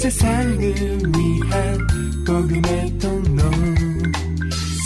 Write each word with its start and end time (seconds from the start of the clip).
세상을 0.00 0.58
위한 0.58 1.78
복음의 2.26 2.98
통로. 2.98 3.42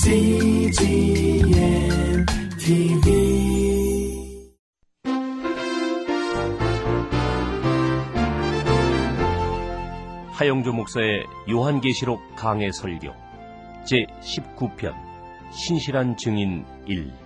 CGM 0.02 1.46
TV 2.58 3.14
하영조 10.32 10.72
목사의 10.72 11.24
요한계시록 11.48 12.20
강해 12.34 12.72
설교 12.72 13.12
제 13.84 14.06
19편 14.20 14.92
신실한 15.52 16.16
증인 16.16 16.64
1 16.86 17.23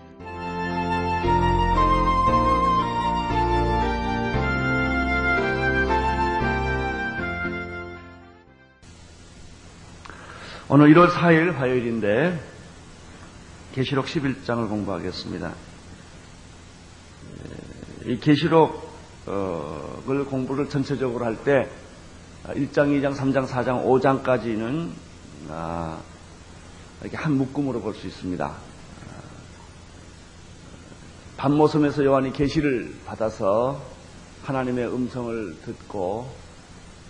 오늘 10.70 10.92
1월 10.92 11.08
4일 11.08 11.52
화요일인데 11.54 12.38
계시록 13.72 14.04
11장을 14.04 14.68
공부하겠습니다. 14.68 15.54
이 18.04 18.18
계시록을 18.18 18.76
공부를 20.28 20.68
전체적으로 20.68 21.24
할 21.24 21.36
때 21.42 21.70
1장, 22.48 22.88
2장, 23.00 23.16
3장, 23.16 23.46
4장, 23.46 23.82
5장까지는 23.86 24.90
이렇게 27.00 27.16
한 27.16 27.32
묶음으로 27.38 27.80
볼 27.80 27.94
수 27.94 28.06
있습니다. 28.06 28.54
밤모섬에서 31.38 32.04
요한이 32.04 32.34
계시를 32.34 32.94
받아서 33.06 33.82
하나님의 34.44 34.88
음성을 34.92 35.56
듣고 35.64 36.30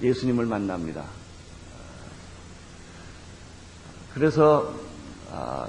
예수님을 0.00 0.46
만납니다. 0.46 1.06
그래서 4.18 4.74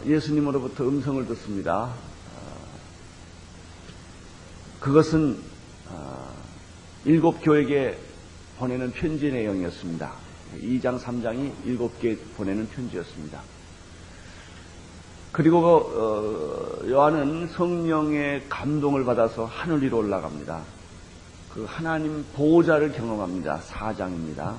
예수님으로부터 0.08 0.84
음성을 0.88 1.24
듣습니다. 1.28 1.94
그것은 4.80 5.38
일곱 7.06 7.44
교회에 7.44 7.96
보내는 8.58 8.92
편지 8.92 9.32
내용이었습니다. 9.32 10.12
2장, 10.64 11.00
3장이 11.00 11.52
일곱 11.66 12.00
개 12.02 12.18
보내는 12.38 12.68
편지였습니다. 12.70 13.40
그리고 15.32 15.60
어, 15.60 16.90
요한은 16.90 17.50
성령의 17.50 18.46
감동을 18.50 19.06
받아서 19.06 19.46
하늘 19.46 19.84
위로 19.84 20.00
올라갑니다. 20.00 20.64
그 21.54 21.66
하나님 21.68 22.26
보호자를 22.34 22.94
경험합니다. 22.94 23.60
4장입니다. 23.60 24.56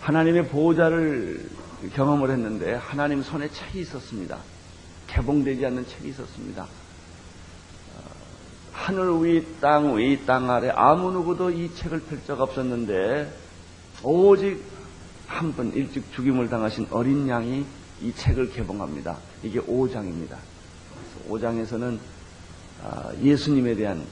하나님의 0.00 0.48
보호자를 0.48 1.50
경험을 1.94 2.30
했는데 2.30 2.74
하나님 2.74 3.22
손에 3.22 3.48
책이 3.48 3.80
있었습니다. 3.80 4.38
개봉되지 5.06 5.64
않는 5.66 5.86
책이 5.86 6.08
있었습니다. 6.10 6.66
하늘 8.72 9.24
위, 9.24 9.44
땅 9.60 9.96
위, 9.96 10.24
땅 10.24 10.50
아래 10.50 10.70
아무 10.70 11.10
누구도 11.12 11.50
이 11.50 11.74
책을 11.74 12.00
펼 12.00 12.24
적 12.26 12.40
없었는데 12.40 13.32
오직 14.02 14.62
한 15.26 15.52
분 15.52 15.72
일찍 15.74 16.10
죽임을 16.14 16.48
당하신 16.48 16.86
어린 16.90 17.28
양이 17.28 17.66
이 18.00 18.12
책을 18.14 18.52
개봉합니다. 18.52 19.18
이게 19.42 19.60
5장입니다. 19.60 20.36
5장에서는 21.28 21.98
예수님에 23.22 23.74
대한 23.74 24.04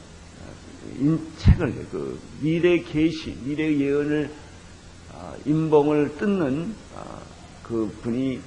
책을 1.39 1.87
그 1.91 2.21
미래 2.41 2.79
계시, 2.81 3.37
미래 3.45 3.77
예언을 3.79 4.31
인봉을 5.47 6.17
뜯는 6.19 6.75
그 7.67 7.93
분이 8.03 8.41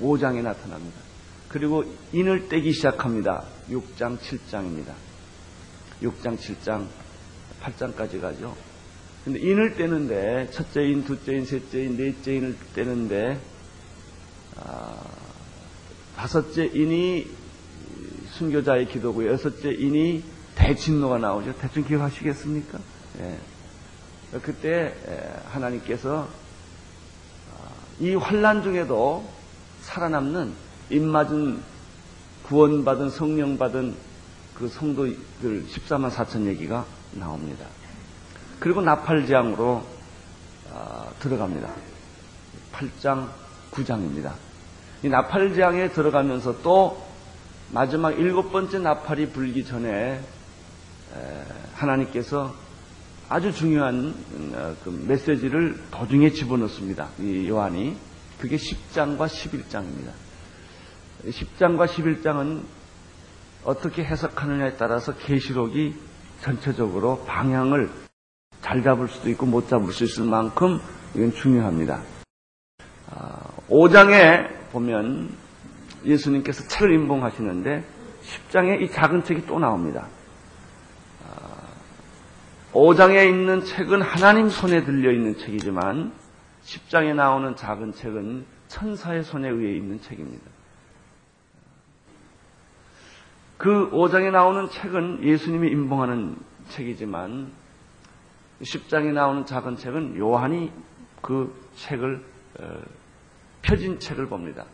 5장에 0.00 0.42
나타납니다. 0.42 1.00
그리고 1.48 1.84
인을 2.12 2.48
떼기 2.48 2.72
시작합니다. 2.72 3.44
6장, 3.70 4.18
7장입니다. 4.18 4.94
6장, 6.02 6.36
7장, 6.36 6.86
8장까지 7.62 8.20
가죠. 8.20 8.56
근데 9.24 9.38
인을 9.40 9.76
떼는데 9.76 10.50
첫째 10.50 10.82
인, 10.82 11.04
둘째 11.04 11.36
인, 11.36 11.44
셋째 11.44 11.84
인, 11.84 11.96
넷째 11.96 12.34
인을 12.34 12.56
떼는데 12.74 13.40
아, 14.56 15.06
다섯째 16.16 16.66
인이 16.66 17.26
순교자의 18.32 18.88
기도고 18.88 19.26
여섯째 19.26 19.70
인이 19.70 20.24
대진노가 20.56 21.18
나오죠. 21.18 21.54
대충 21.58 21.84
기억하시겠습니까? 21.84 22.78
예. 23.20 23.38
그때 24.42 24.94
하나님께서 25.46 26.28
이 28.00 28.14
환란 28.14 28.62
중에도 28.62 29.28
살아남는 29.82 30.52
입맞은 30.90 31.60
구원받은 32.44 33.10
성령 33.10 33.58
받은 33.58 33.94
그 34.54 34.68
성도들 34.68 35.66
14만 35.66 36.10
4천 36.10 36.46
얘기가 36.46 36.84
나옵니다. 37.12 37.66
그리고 38.58 38.80
나팔장으로 38.82 39.84
어, 40.70 41.12
들어갑니다. 41.20 41.68
8장, 42.72 43.28
9장입니다. 43.70 44.32
이 45.02 45.08
나팔장에 45.08 45.90
들어가면서 45.90 46.62
또 46.62 47.02
마지막 47.70 48.12
일곱 48.12 48.50
번째 48.50 48.78
나팔이 48.78 49.30
불기 49.30 49.64
전에 49.64 50.20
하나님께서 51.74 52.54
아주 53.30 53.52
중요한 53.52 54.14
어, 54.54 54.74
그 54.82 55.04
메시지를 55.06 55.78
도중에 55.90 56.30
집어넣습니다. 56.30 57.08
이 57.18 57.46
요한이. 57.48 57.94
그게 58.40 58.56
10장과 58.56 59.26
11장입니다. 59.26 60.12
10장과 61.26 61.86
11장은 61.86 62.62
어떻게 63.64 64.04
해석하느냐에 64.04 64.76
따라서 64.76 65.14
계시록이 65.14 65.94
전체적으로 66.40 67.24
방향을 67.26 67.90
잘 68.62 68.82
잡을 68.82 69.08
수도 69.08 69.28
있고 69.30 69.44
못 69.44 69.68
잡을 69.68 69.92
수 69.92 70.04
있을 70.04 70.24
만큼 70.24 70.80
이건 71.14 71.32
중요합니다. 71.32 72.00
5장에 73.68 74.14
아, 74.14 74.48
보면 74.72 75.34
예수님께서 76.04 76.66
책을 76.68 76.94
인봉하시는데 76.94 77.84
10장에 78.22 78.80
이 78.82 78.90
작은 78.90 79.24
책이 79.24 79.46
또 79.46 79.58
나옵니다. 79.58 80.08
5장에 82.78 83.28
있는 83.28 83.64
책은 83.64 84.02
하나님 84.02 84.48
손에 84.48 84.84
들려 84.84 85.10
있는 85.10 85.36
책이지만 85.36 86.12
10장에 86.62 87.12
나오는 87.12 87.56
작은 87.56 87.92
책은 87.92 88.46
천사의 88.68 89.24
손에 89.24 89.48
의해 89.48 89.76
있는 89.76 90.00
책입니다. 90.00 90.44
그 93.56 93.90
5장에 93.90 94.30
나오는 94.30 94.70
책은 94.70 95.24
예수님이 95.24 95.70
임봉하는 95.70 96.36
책이지만 96.68 97.50
10장에 98.62 99.12
나오는 99.12 99.44
작은 99.44 99.76
책은 99.76 100.16
요한이 100.16 100.70
그 101.20 101.52
책을 101.74 102.24
어, 102.60 102.80
펴진 103.62 103.98
책을 103.98 104.26
봅니다. 104.28 104.64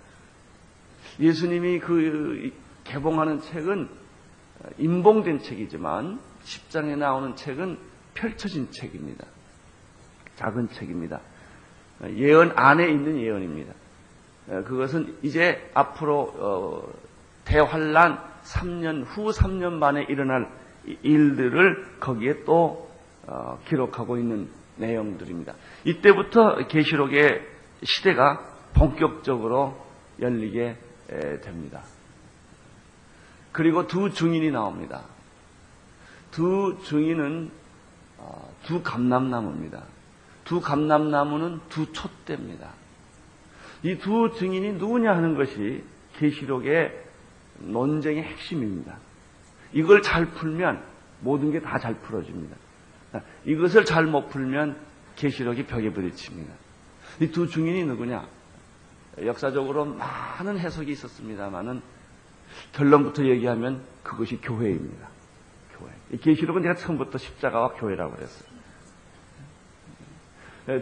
예수님이 1.18 1.78
그 1.78 2.52
개봉하는 2.84 3.40
책은 3.40 3.88
임봉된 4.76 5.38
책이지만 5.38 6.20
10장에 6.44 6.98
나오는 6.98 7.34
책은 7.34 7.93
펼쳐진 8.14 8.70
책입니다. 8.70 9.26
작은 10.36 10.68
책입니다. 10.70 11.20
예언 12.16 12.52
안에 12.56 12.88
있는 12.88 13.20
예언입니다. 13.20 13.72
그것은 14.46 15.16
이제 15.22 15.70
앞으로 15.74 16.34
어, 16.36 16.92
대환란 17.44 18.18
3년 18.42 19.04
후 19.06 19.30
3년 19.30 19.72
만에 19.72 20.02
일어날 20.08 20.50
일들을 21.02 21.98
거기에 22.00 22.44
또 22.44 22.90
어, 23.26 23.58
기록하고 23.66 24.18
있는 24.18 24.48
내용들입니다. 24.76 25.54
이때부터 25.84 26.66
계시록의 26.66 27.46
시대가 27.84 28.40
본격적으로 28.74 29.76
열리게 30.20 30.76
됩니다. 31.42 31.82
그리고 33.52 33.86
두 33.86 34.10
증인이 34.10 34.50
나옵니다. 34.50 35.04
두 36.32 36.76
증인은 36.84 37.46
어, 37.46 37.63
두 38.64 38.82
감람나무입니다. 38.82 39.82
두 40.44 40.60
감람나무는 40.60 41.60
두 41.68 41.92
촛대입니다. 41.92 42.70
이 43.82 43.96
두 43.98 44.30
증인이 44.38 44.74
누구냐 44.74 45.14
하는 45.14 45.34
것이 45.34 45.84
계시록의 46.16 47.04
논쟁의 47.58 48.22
핵심입니다. 48.22 48.96
이걸 49.72 50.02
잘 50.02 50.26
풀면 50.26 50.82
모든 51.20 51.52
게 51.52 51.60
다 51.60 51.78
잘 51.78 51.94
풀어집니다. 51.94 52.56
이것을 53.44 53.84
잘 53.84 54.06
못 54.06 54.28
풀면 54.28 54.76
계시록이 55.16 55.66
벽에 55.66 55.90
부딪힙니다. 55.92 56.52
이 57.20 57.30
두 57.30 57.46
증인이 57.48 57.84
누구냐? 57.84 58.26
역사적으로 59.22 59.84
많은 59.84 60.58
해석이 60.58 60.90
있었습니다만은 60.92 61.80
결론부터 62.72 63.24
얘기하면 63.26 63.82
그것이 64.02 64.38
교회입니다. 64.40 65.08
계시록은 66.20 66.62
제가 66.62 66.74
처음부터 66.74 67.18
십자가와 67.18 67.74
교회라고 67.74 68.14
그랬어요. 68.14 68.54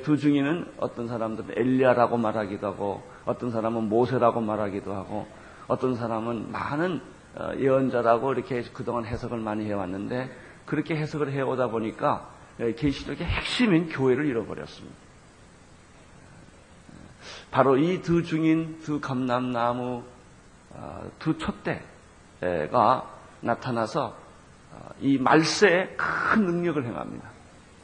두 0.04 0.16
증인은 0.16 0.72
어떤 0.78 1.08
사람들은 1.08 1.58
엘리야라고 1.58 2.16
말하기도 2.16 2.66
하고 2.66 3.02
어떤 3.24 3.50
사람은 3.50 3.88
모세라고 3.88 4.40
말하기도 4.40 4.94
하고 4.94 5.26
어떤 5.66 5.96
사람은 5.96 6.52
많은 6.52 7.00
어, 7.34 7.52
예언자라고 7.56 8.34
이렇게 8.34 8.62
그동안 8.74 9.06
해석을 9.06 9.38
많이 9.38 9.64
해왔는데 9.64 10.30
그렇게 10.66 10.96
해석을 10.96 11.32
해오다 11.32 11.68
보니까 11.68 12.28
계시록의 12.58 13.26
핵심인 13.26 13.88
교회를 13.88 14.26
잃어버렸습니다. 14.26 14.94
바로 17.50 17.76
이두 17.76 18.22
증인, 18.24 18.80
두 18.82 19.00
감람나무, 19.00 20.02
어, 20.70 21.10
두 21.18 21.36
촛대가 21.38 23.10
나타나서 23.40 24.06
어, 24.08 24.21
이 25.00 25.18
말세에 25.18 25.94
큰 25.96 26.44
능력을 26.46 26.84
행합니다. 26.84 27.28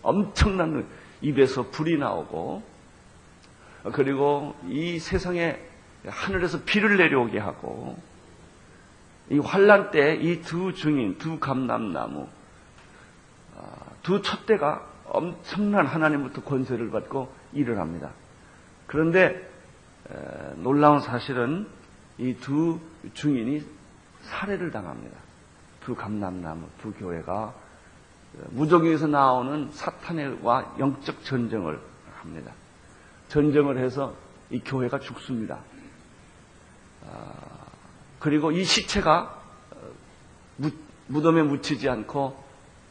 엄청난 0.03 0.71
능력. 0.71 0.87
입에서 1.21 1.63
불이 1.71 1.99
나오고 1.99 2.63
그리고 3.93 4.55
이 4.69 5.01
세상에 5.01 5.59
하늘에서 6.07 6.63
비를 6.65 6.97
내려오게 6.97 7.39
하고 7.41 7.97
이 9.31 9.39
환란 9.39 9.91
때 9.91 10.15
이 10.15 10.41
두 10.43 10.73
증인, 10.75 11.19
두 11.19 11.39
감람나무, 11.41 12.29
아, 13.57 13.63
두 14.03 14.23
촛대가 14.23 14.87
엄청난 15.07 15.87
하나님부터 15.87 16.43
권세를 16.43 16.91
받고 16.91 17.33
일을 17.53 17.79
합니다. 17.79 18.11
그런데 18.87 19.51
놀라운 20.57 21.01
사실은 21.01 21.67
이 22.19 22.35
두 22.35 22.79
증인이 23.15 23.65
살해를 24.23 24.71
당합니다. 24.71 25.17
두 25.89 25.95
감람나무, 25.95 26.69
두 26.83 26.93
교회가 26.93 27.55
무적에서 28.51 29.07
나오는 29.07 29.71
사탄과 29.73 30.75
영적 30.79 31.25
전쟁을 31.25 31.81
합니다. 32.21 32.53
전쟁을 33.29 33.79
해서 33.79 34.15
이 34.51 34.61
교회가 34.61 34.99
죽습니다. 35.01 35.61
아, 37.07 37.33
그리고 38.19 38.53
이 38.53 38.65
시체가 38.65 39.41
어, 39.71 40.71
무덤에 41.07 41.41
묻히지 41.43 41.89
않고 41.89 42.37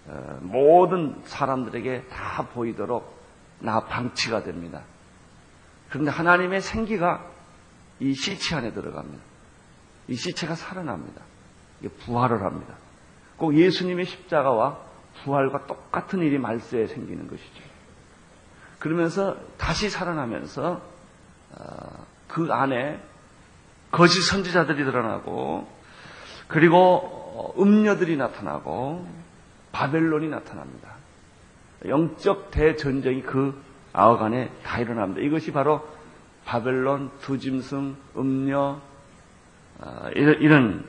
어, 0.07 0.39
모든 0.41 1.21
사람들에게 1.25 2.07
다 2.07 2.47
보이도록 2.47 3.15
나 3.59 3.81
방치가 3.81 4.41
됩니다. 4.41 4.81
그런데 5.89 6.09
하나님의 6.09 6.61
생기가 6.61 7.23
이 7.99 8.15
시체 8.15 8.55
안에 8.55 8.73
들어갑니다. 8.73 9.23
이 10.07 10.15
시체가 10.15 10.55
살아납니다. 10.55 11.21
부활을 11.99 12.41
합니다. 12.41 12.73
꼭 13.37 13.55
예수님의 13.55 14.05
십자가와 14.05 14.77
부활과 15.23 15.65
똑같은 15.65 16.19
일이 16.19 16.37
말세에 16.37 16.87
생기는 16.87 17.27
것이죠. 17.27 17.63
그러면서 18.79 19.37
다시 19.57 19.89
살아나면서 19.89 20.81
어, 21.53 22.05
그 22.27 22.51
안에 22.51 23.01
거짓 23.91 24.21
선지자들이 24.21 24.83
드러나고 24.83 25.67
그리고 26.47 26.77
어, 26.77 27.53
음녀들이 27.61 28.17
나타나고 28.17 29.07
바벨론이 29.71 30.29
나타납니다. 30.29 30.95
영적 31.85 32.51
대전쟁이 32.51 33.21
그 33.21 33.59
아억 33.93 34.21
안에 34.21 34.51
다 34.63 34.79
일어납니다. 34.79 35.21
이것이 35.21 35.51
바로 35.51 35.87
바벨론, 36.45 37.11
두짐승, 37.21 37.95
음녀 38.17 38.79
어, 39.79 40.09
이런 40.15 40.85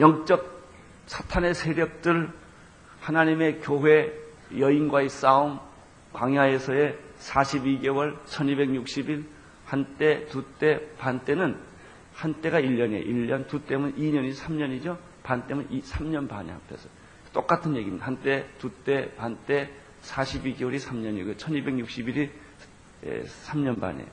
영적 0.00 0.60
사탄의 1.06 1.54
세력들, 1.54 2.30
하나님의 3.00 3.60
교회 3.60 4.12
여인과의 4.58 5.08
싸움, 5.08 5.60
광야에서의 6.12 6.98
42개월, 7.18 8.18
1260일, 8.24 9.24
한때, 9.66 10.26
두 10.26 10.44
때, 10.58 10.80
반 10.98 11.24
때는 11.24 11.56
한때가 12.14 12.60
1년이에요. 12.60 13.06
1년, 13.06 13.46
두 13.46 13.64
때면 13.64 13.94
2년이 13.96 14.34
3년이죠. 14.34 14.98
반 15.22 15.46
때면 15.46 15.68
3년 15.68 16.28
반이 16.28 16.50
합해서. 16.50 16.88
똑같은 17.32 17.76
얘기입니다. 17.76 18.06
한때, 18.06 18.46
두 18.58 18.70
때, 18.70 19.14
반 19.14 19.38
때, 19.46 19.70
42개월이 20.02 20.78
3년이고 20.80 21.36
1260일이 21.36 22.30
3년 23.46 23.80
반이에요. 23.80 24.08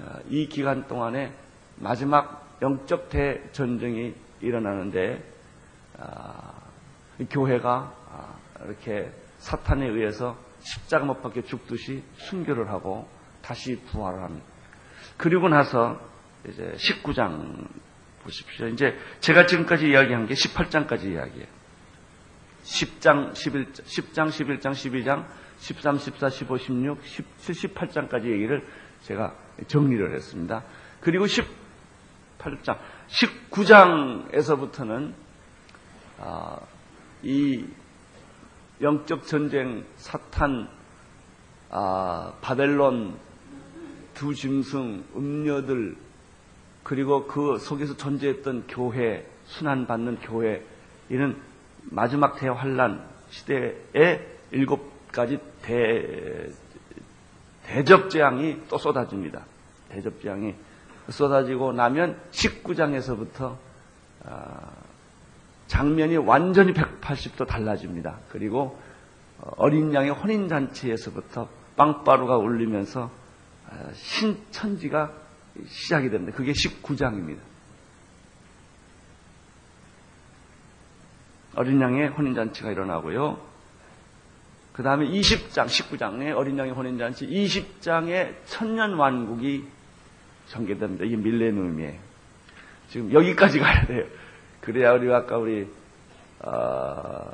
어, 0.00 0.18
이 0.28 0.48
기간 0.48 0.86
동안에 0.86 1.32
마지막 1.76 2.58
영적 2.62 3.10
대전쟁이 3.10 4.14
일어나는데 4.42 5.22
아, 5.98 6.52
교회가 7.30 7.94
아, 8.10 8.38
이렇게 8.64 9.10
사탄에 9.38 9.86
의해서 9.86 10.36
십자가 10.60 11.04
못 11.04 11.22
박혀 11.22 11.42
죽듯이 11.42 12.02
순교를 12.14 12.70
하고 12.70 13.08
다시 13.42 13.76
부활을 13.86 14.22
합니다. 14.22 14.46
그리고 15.16 15.48
나서 15.48 16.00
이제 16.48 16.72
19장 16.76 17.68
보십시오. 18.22 18.68
이제 18.68 18.96
제가 19.20 19.46
지금까지 19.46 19.88
이야기한 19.88 20.26
게 20.26 20.34
18장까지 20.34 21.12
이야기예요. 21.12 21.46
10장, 22.62 23.34
11, 23.34 23.72
10장, 23.72 24.28
11장, 24.28 24.70
12장, 24.70 25.26
13, 25.58 25.98
14, 25.98 26.30
15, 26.30 26.58
16, 26.58 26.98
17, 27.04 27.70
18장까지 27.74 28.30
얘기를 28.30 28.64
제가 29.02 29.34
정리를 29.66 30.14
했습니다. 30.14 30.62
그리고 31.00 31.26
18장, 31.26 32.78
19장에서부터는 33.12 35.12
아, 36.18 36.58
이 37.22 37.64
영적 38.80 39.26
전쟁, 39.26 39.84
사탄, 39.96 40.68
아, 41.70 42.32
바벨론, 42.40 43.18
두 44.14 44.34
짐승, 44.34 45.04
음녀들, 45.14 45.96
그리고 46.82 47.26
그 47.26 47.58
속에서 47.58 47.96
존재했던 47.96 48.64
교회, 48.68 49.26
순환받는 49.46 50.20
교회, 50.20 50.64
이는 51.08 51.40
마지막 51.84 52.38
대환란 52.38 53.06
시대에 53.30 54.26
일곱 54.50 54.90
가지 55.12 55.38
대, 55.62 56.48
대접 57.64 58.10
재앙이 58.10 58.62
또 58.68 58.78
쏟아집니다. 58.78 59.44
대접 59.88 60.20
재앙이 60.20 60.54
쏟아지고 61.12 61.72
나면 61.72 62.18
19장에서부터 62.30 63.56
아, 64.24 64.70
장면이 65.66 66.16
완전히 66.16 66.72
180도 66.74 67.46
달라집니다. 67.46 68.18
그리고 68.30 68.78
어, 69.38 69.50
어린 69.56 69.94
양의 69.94 70.10
혼인잔치에서부터 70.10 71.48
빵바루가 71.76 72.36
울리면서 72.36 73.10
아, 73.68 73.92
신천지가 73.94 75.12
시작이 75.66 76.10
됩니다. 76.10 76.36
그게 76.36 76.52
19장입니다. 76.52 77.38
어린 81.54 81.80
양의 81.80 82.08
혼인잔치가 82.08 82.70
일어나고요. 82.70 83.38
그 84.72 84.82
다음에 84.82 85.06
20장, 85.06 85.66
19장의 85.66 86.34
어린 86.34 86.58
양의 86.58 86.72
혼인잔치, 86.72 87.26
20장의 87.26 88.34
천년왕국이 88.46 89.68
전개됩니다. 90.52 91.04
이게 91.04 91.16
밀레니엄이에요. 91.16 91.98
지금 92.88 93.12
여기까지 93.12 93.58
가야 93.58 93.86
돼요. 93.86 94.04
그래야 94.60 94.92
우리 94.92 95.12
아까 95.12 95.38
우리 95.38 95.66
어, 96.40 97.24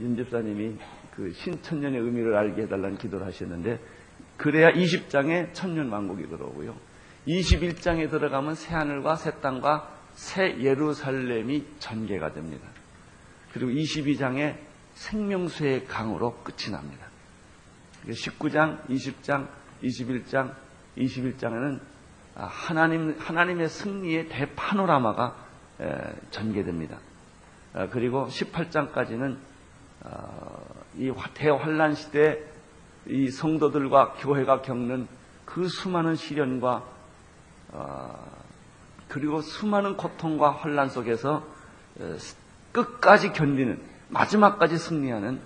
윤 0.00 0.16
집사님이 0.16 0.76
그 1.14 1.32
신천년의 1.32 2.00
의미를 2.00 2.36
알게 2.36 2.62
해달라는 2.62 2.98
기도를 2.98 3.26
하셨는데 3.26 3.78
그래야 4.36 4.70
20장에 4.72 5.54
천년 5.54 5.90
왕국이 5.90 6.28
들어오고요. 6.28 6.76
21장에 7.28 8.10
들어가면 8.10 8.54
새 8.54 8.74
하늘과 8.74 9.16
새 9.16 9.40
땅과 9.40 9.94
새 10.12 10.58
예루살렘이 10.60 11.64
전개가 11.78 12.32
됩니다. 12.32 12.66
그리고 13.52 13.70
22장에 13.70 14.56
생명수의 14.94 15.86
강으로 15.86 16.36
끝이 16.42 16.72
납니다. 16.72 17.06
19장, 18.06 18.86
20장, 18.88 19.48
21장, 19.82 20.54
21장에는 20.96 21.80
하나님, 22.44 23.16
하나님의 23.18 23.68
승리의 23.68 24.28
대파노라마가 24.28 25.34
전개됩니다. 26.30 26.98
어, 27.74 27.88
그리고 27.90 28.26
18장까지는 28.28 29.36
어, 30.04 30.66
이 30.96 31.12
대환란 31.34 31.94
시대 31.94 32.42
이 33.06 33.30
성도들과 33.30 34.14
교회가 34.14 34.62
겪는 34.62 35.06
그 35.44 35.68
수많은 35.68 36.14
시련과 36.14 36.84
어, 37.72 38.36
그리고 39.08 39.40
수많은 39.40 39.96
고통과 39.96 40.50
환란 40.50 40.88
속에서 40.88 41.46
끝까지 42.72 43.32
견디는 43.32 43.80
마지막까지 44.08 44.78
승리하는 44.78 45.40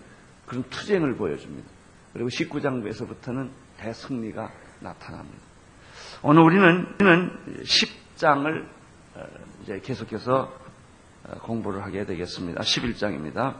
그런 0.47 0.65
투쟁을 0.71 1.17
보여줍니다. 1.17 1.69
그리고 2.13 2.29
19장부에서부터는 2.29 3.51
대승리가 3.79 4.51
나타납니다. 4.81 5.50
오늘 6.23 6.43
우리는 6.43 6.87
10장을 7.63 8.67
이제 9.63 9.81
계속해서 9.81 10.53
어, 11.25 11.39
공부를 11.39 11.83
하게 11.83 12.05
되겠습니다. 12.05 12.61
11장입니다. 12.61 13.55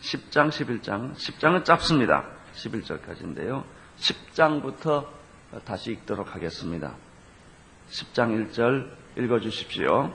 10장, 0.00 0.48
11장. 0.48 1.14
10장은 1.14 1.64
짧습니다. 1.64 2.24
11절까지인데요. 2.54 3.62
10장부터 3.98 5.06
다시 5.64 5.92
읽도록 5.92 6.34
하겠습니다. 6.34 6.96
10장 7.90 8.50
1절 8.50 8.90
읽어주십시오. 9.16 10.12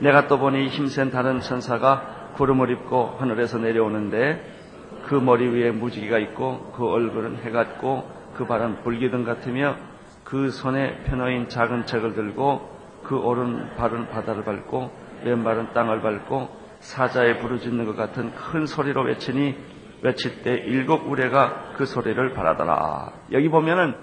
내가 0.00 0.28
또 0.28 0.38
보니 0.38 0.68
힘센 0.68 1.10
다른 1.10 1.40
천사가 1.40 2.32
구름을 2.36 2.70
입고 2.70 3.16
하늘에서 3.18 3.58
내려오는데 3.58 5.02
그 5.04 5.14
머리 5.14 5.46
위에 5.46 5.72
무지개가 5.72 6.18
있고 6.20 6.72
그 6.74 6.86
얼굴은 6.88 7.44
해 7.44 7.50
같고 7.50 8.21
그 8.34 8.46
발은 8.46 8.82
불기둥 8.82 9.24
같으며 9.24 9.76
그 10.24 10.50
손에 10.50 11.02
편어인 11.04 11.48
작은 11.48 11.86
책을 11.86 12.14
들고 12.14 12.70
그 13.04 13.16
오른 13.18 13.74
발은 13.76 14.08
바다를 14.08 14.44
밟고 14.44 14.90
왼발은 15.24 15.72
땅을 15.72 16.00
밟고 16.00 16.62
사자의 16.80 17.38
부르짖는 17.40 17.84
것 17.86 17.96
같은 17.96 18.34
큰 18.34 18.66
소리로 18.66 19.02
외치니 19.04 19.56
외칠 20.02 20.42
때 20.42 20.52
일곱 20.52 21.06
우레가 21.08 21.74
그 21.76 21.86
소리를 21.86 22.32
바라더라. 22.32 23.12
여기 23.32 23.48
보면은 23.48 23.94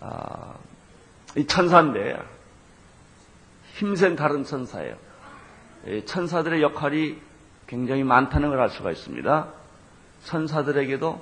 아, 0.00 0.54
이 1.36 1.44
천사인데 1.46 2.16
힘센 3.74 4.14
다른 4.16 4.44
천사예요. 4.44 4.94
천사들의 6.04 6.62
역할이 6.62 7.20
굉장히 7.66 8.04
많다는 8.04 8.50
걸 8.50 8.60
알 8.60 8.68
수가 8.68 8.90
있습니다. 8.90 9.48
천사들에게도 10.24 11.20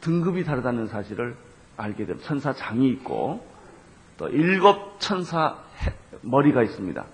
등급이 0.00 0.44
다르다는 0.44 0.86
사실을 0.88 1.36
알게 1.76 2.06
됩니다. 2.06 2.26
천사 2.26 2.52
장이 2.52 2.88
있고 2.90 3.44
또 4.16 4.28
일곱 4.28 4.98
천사 4.98 5.56
머리가 6.22 6.62
있습니다. 6.62 7.04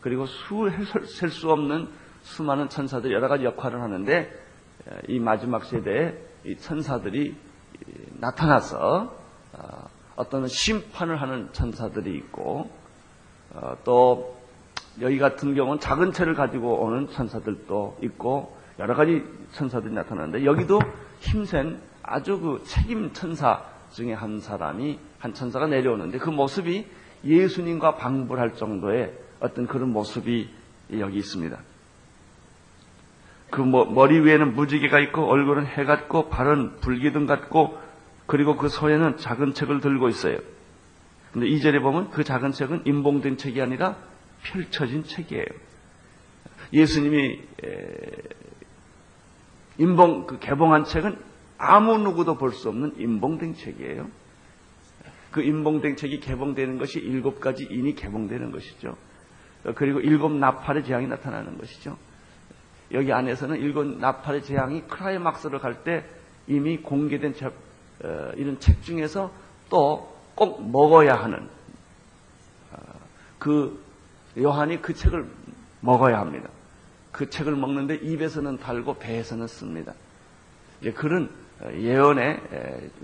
그리고 0.00 0.26
수셀 0.26 1.30
수 1.30 1.50
없는 1.50 1.88
수많은 2.22 2.68
천사들이 2.68 3.12
여러 3.12 3.28
가지 3.28 3.44
역할을 3.44 3.80
하는데 3.80 4.32
이 5.08 5.18
마지막 5.18 5.64
세대에 5.64 6.16
이 6.44 6.56
천사들이 6.56 7.36
나타나서 8.18 9.14
어, 9.54 9.88
어떤 10.16 10.46
심판을 10.46 11.20
하는 11.20 11.48
천사들이 11.52 12.16
있고 12.16 12.70
어, 13.54 13.76
또 13.84 14.40
여기 15.00 15.18
같은 15.18 15.54
경우는 15.54 15.80
작은 15.80 16.12
채를 16.12 16.34
가지고 16.34 16.82
오는 16.82 17.08
천사들도 17.10 17.98
있고 18.02 18.56
여러 18.78 18.94
가지 18.94 19.24
천사들이 19.52 19.92
나타나는데 19.92 20.44
여기도 20.44 20.80
힘센 21.20 21.80
아주 22.02 22.40
그 22.40 22.62
책임 22.66 23.12
천사 23.12 23.64
중에 23.92 24.12
한 24.12 24.40
사람이 24.40 24.98
한 25.18 25.34
천사가 25.34 25.66
내려오는데 25.66 26.18
그 26.18 26.30
모습이 26.30 26.86
예수님과 27.24 27.96
방불할 27.96 28.54
정도의 28.54 29.12
어떤 29.40 29.66
그런 29.66 29.90
모습이 29.90 30.48
여기 30.98 31.18
있습니다. 31.18 31.58
그 33.50 33.60
머리 33.60 34.18
위에는 34.20 34.54
무지개가 34.54 34.98
있고 35.00 35.26
얼굴은 35.26 35.66
해 35.66 35.84
같고 35.84 36.28
발은 36.30 36.76
불기둥 36.80 37.26
같고 37.26 37.78
그리고 38.26 38.56
그 38.56 38.68
손에는 38.68 39.18
작은 39.18 39.52
책을 39.52 39.80
들고 39.80 40.08
있어요. 40.08 40.38
근데 41.32 41.46
이 41.48 41.60
절에 41.60 41.80
보면 41.80 42.10
그 42.10 42.24
작은 42.24 42.52
책은 42.52 42.82
인봉된 42.86 43.36
책이 43.36 43.60
아니라 43.60 43.96
펼쳐진 44.42 45.04
책이에요. 45.04 45.44
예수님이 46.72 47.40
인봉 49.78 50.26
그 50.26 50.38
개봉한 50.38 50.84
책은 50.84 51.31
아무 51.64 51.98
누구도 51.98 52.36
볼 52.36 52.52
수 52.52 52.68
없는 52.68 52.94
인봉된 52.98 53.54
책이에요. 53.54 54.08
그 55.30 55.42
인봉된 55.42 55.96
책이 55.96 56.20
개봉되는 56.20 56.78
것이 56.78 56.98
일곱 56.98 57.40
가지 57.40 57.64
인이 57.70 57.94
개봉되는 57.94 58.50
것이죠. 58.50 58.96
그리고 59.76 60.00
일곱 60.00 60.32
나팔의 60.32 60.84
재앙이 60.84 61.06
나타나는 61.06 61.58
것이죠. 61.58 61.96
여기 62.90 63.12
안에서는 63.12 63.56
일곱 63.58 63.86
나팔의 63.86 64.42
재앙이 64.42 64.82
크라이막스를 64.82 65.60
갈 65.60 65.84
때 65.84 66.04
이미 66.48 66.78
공개된 66.78 67.34
책, 67.34 67.54
어, 68.04 68.32
이런 68.36 68.58
책 68.58 68.82
중에서 68.82 69.32
또 69.70 70.12
꼭 70.34 70.70
먹어야 70.70 71.14
하는 71.14 71.48
어, 72.72 72.76
그 73.38 73.82
요한이 74.38 74.80
그 74.82 74.94
책을 74.94 75.26
먹어야 75.80 76.18
합니다. 76.18 76.48
그 77.10 77.28
책을 77.28 77.54
먹는데 77.54 77.96
입에서는 77.96 78.58
달고 78.58 78.94
배에서는 78.94 79.46
씁니다. 79.46 79.92
그런 80.94 81.30
예언의 81.74 82.40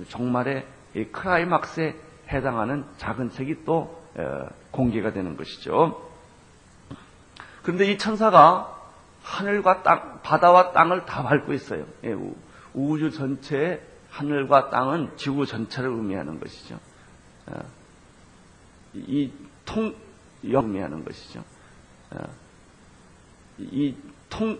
정말의 0.08 0.66
크라이막스에 1.12 1.94
해당하는 2.28 2.84
작은 2.98 3.30
책이 3.30 3.64
또 3.64 4.02
공개가 4.70 5.12
되는 5.12 5.36
것이죠. 5.36 6.08
그런데 7.62 7.90
이 7.90 7.98
천사가 7.98 8.76
하늘과 9.22 9.82
땅, 9.82 10.20
바다와 10.22 10.72
땅을 10.72 11.04
다 11.04 11.22
밟고 11.22 11.52
있어요. 11.52 11.84
예, 12.04 12.16
우주 12.72 13.10
전체의 13.10 13.82
하늘과 14.10 14.70
땅은 14.70 15.16
지구 15.16 15.44
전체를 15.44 15.90
의미하는 15.90 16.40
것이죠. 16.40 16.78
어, 17.46 17.60
이 18.94 19.30
통, 19.64 19.94
의미하는 20.42 21.04
것이죠. 21.04 21.44
어, 22.10 22.18
이 23.58 23.94
통, 24.30 24.58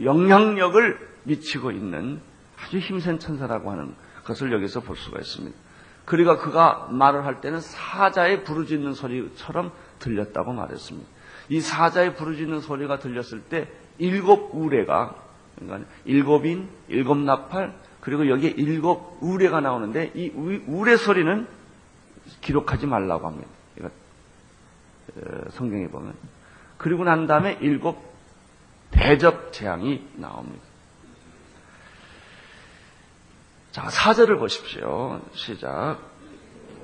영향력을 0.00 1.08
미치고 1.24 1.72
있는 1.72 2.20
아주 2.56 2.78
힘센 2.78 3.18
천사라고 3.18 3.70
하는 3.70 3.94
것을 4.24 4.52
여기서 4.52 4.80
볼 4.80 4.96
수가 4.96 5.18
있습니다. 5.20 5.56
그리고 6.04 6.38
그가 6.38 6.88
말을 6.90 7.24
할 7.26 7.40
때는 7.40 7.60
사자의 7.60 8.44
부르짖는 8.44 8.94
소리처럼 8.94 9.72
들렸다고 9.98 10.52
말했습니다. 10.52 11.08
이 11.48 11.60
사자의 11.60 12.14
부르짖는 12.14 12.60
소리가 12.60 12.98
들렸을 12.98 13.42
때 13.42 13.68
일곱 13.98 14.54
우레가 14.54 15.14
그러니까 15.58 15.88
일곱인, 16.04 16.68
일곱 16.88 17.18
나팔 17.18 17.74
그리고 18.00 18.28
여기에 18.28 18.50
일곱 18.50 19.18
우레가 19.20 19.60
나오는데 19.60 20.12
이 20.14 20.28
우레 20.66 20.96
소리는 20.96 21.46
기록하지 22.40 22.86
말라고 22.86 23.26
합니다. 23.26 23.48
이거 23.76 23.86
어, 23.88 25.50
성경에 25.50 25.88
보면 25.88 26.14
그리고 26.78 27.04
난 27.04 27.26
다음에 27.26 27.58
일곱 27.60 28.14
대적 28.90 29.52
재앙이 29.52 30.06
나옵니다. 30.16 30.62
자, 33.76 33.90
사절을 33.90 34.38
보십시오. 34.38 35.20
시작. 35.32 35.98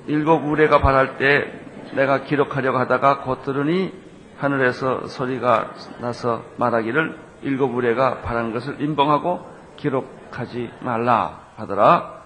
일곱 0.05 0.45
우레가 0.45 0.79
발할 0.79 1.17
때 1.17 1.51
내가 1.95 2.21
기록하려고 2.21 2.77
하다가 2.77 3.21
곧 3.21 3.41
들으니 3.41 3.91
하늘에서 4.37 5.07
소리가 5.07 5.71
나서 6.01 6.43
말하기를 6.57 7.17
일곱 7.41 7.73
우레가 7.73 8.21
바란 8.21 8.53
것을 8.53 8.79
인봉하고 8.79 9.43
기록하지 9.75 10.69
말라 10.81 11.39
하더라. 11.55 12.21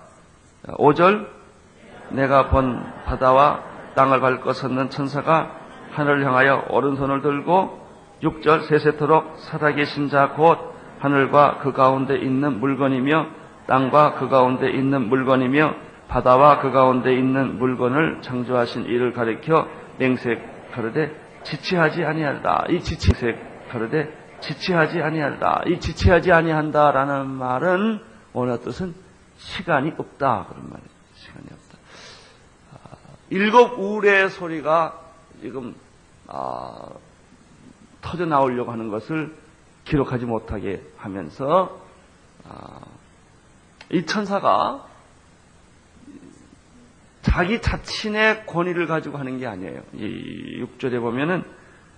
5절 0.65 1.29
내가 2.09 2.50
본 2.50 2.83
바다와 3.05 3.63
땅을 3.95 4.19
밟고 4.19 4.51
섰는 4.51 4.89
천사가 4.89 5.50
하늘을 5.93 6.25
향하여 6.25 6.65
오른손을 6.71 7.21
들고 7.21 7.88
6절 8.21 8.67
세세토록 8.67 9.38
살아계신 9.38 10.09
자 10.09 10.33
곧 10.36 10.75
하늘과 11.00 11.59
그 11.62 11.71
가운데 11.71 12.17
있는 12.17 12.59
물건이며 12.59 13.47
땅과 13.67 14.15
그 14.15 14.29
가운데 14.29 14.69
있는 14.69 15.07
물건이며 15.09 15.75
바다와 16.07 16.59
그 16.59 16.71
가운데 16.71 17.13
있는 17.13 17.57
물건을 17.57 18.21
창조하신 18.21 18.86
이를 18.86 19.13
가리켜 19.13 19.67
맹색하르되 20.00 21.15
지체하지 21.43 22.03
아니한다. 22.03 22.65
이 22.69 22.81
지체색 22.81 23.69
가르되 23.69 24.12
지체하지 24.39 25.01
아니한다. 25.01 25.63
이 25.67 25.79
지체하지 25.79 26.31
아니한다라는 26.31 27.27
말은 27.27 28.00
오늘 28.33 28.59
뜻은 28.62 28.93
시간이 29.38 29.93
없다 29.97 30.47
그런 30.50 30.69
말이에요. 30.69 30.89
시간이 31.15 31.45
없다. 31.45 31.77
아, 32.74 32.97
일곱 33.29 33.79
우레의 33.79 34.29
소리가 34.29 35.00
지금 35.41 35.75
아, 36.27 36.89
터져 38.01 38.25
나오려고 38.25 38.71
하는 38.71 38.89
것을 38.89 39.36
기록하지 39.86 40.25
못하게 40.25 40.81
하면서 40.97 41.79
아, 42.47 42.79
이 43.91 44.06
천사가 44.06 44.86
자기 47.22 47.62
자신의 47.62 48.46
권위를 48.46 48.88
가지고 48.88 49.17
하는 49.17 49.38
게 49.38 49.48
아니에요. 49.48 49.82
이 49.94 50.63
6절에 50.63 51.00
보면은 51.01 51.44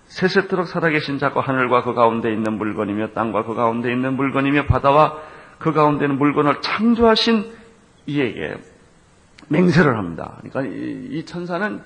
세세토록 0.06 0.66
살아계신 0.66 1.18
자고 1.18 1.40
하늘과 1.40 1.84
그 1.84 1.94
가운데 1.94 2.32
있는 2.32 2.58
물건이며 2.58 3.12
땅과 3.12 3.44
그 3.44 3.54
가운데 3.54 3.92
있는 3.92 4.14
물건이며 4.16 4.66
바다와 4.66 5.18
그 5.58 5.72
가운데 5.72 6.04
있는 6.04 6.18
물건을 6.18 6.60
창조하신 6.62 7.52
이에게 8.06 8.56
맹세를 9.48 9.96
합니다. 9.96 10.40
그러니까 10.40 10.76
이, 10.76 11.24
천사는 11.24 11.80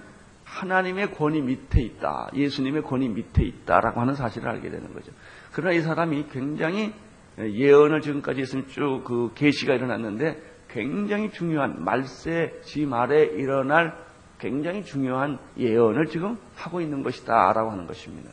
하나님의 0.44 1.12
권위 1.12 1.42
밑에 1.42 1.82
있다. 1.82 2.28
예수님의 2.34 2.82
권위 2.82 3.08
밑에 3.08 3.42
있다라고 3.42 4.00
하는 4.00 4.14
사실을 4.14 4.48
알게 4.48 4.70
되는 4.70 4.92
거죠. 4.94 5.12
그러나 5.52 5.74
이 5.74 5.80
사람이 5.80 6.26
굉장히 6.32 6.94
예언을 7.38 8.00
지금까지 8.00 8.42
했으면 8.42 8.68
쭉 8.68 9.04
그 9.04 9.32
계시가 9.34 9.74
일어났는데 9.74 10.40
굉장히 10.68 11.30
중요한 11.30 11.84
말세 11.84 12.60
지 12.62 12.86
말에 12.86 13.24
일어날 13.24 13.96
굉장히 14.38 14.84
중요한 14.84 15.38
예언을 15.56 16.06
지금 16.06 16.36
하고 16.56 16.80
있는 16.80 17.02
것이다라고 17.02 17.70
하는 17.70 17.86
것입니다. 17.86 18.30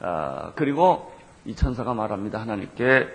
아, 0.00 0.52
그리고 0.54 1.12
이 1.44 1.54
천사가 1.54 1.94
말합니다. 1.94 2.40
하나님께 2.40 3.08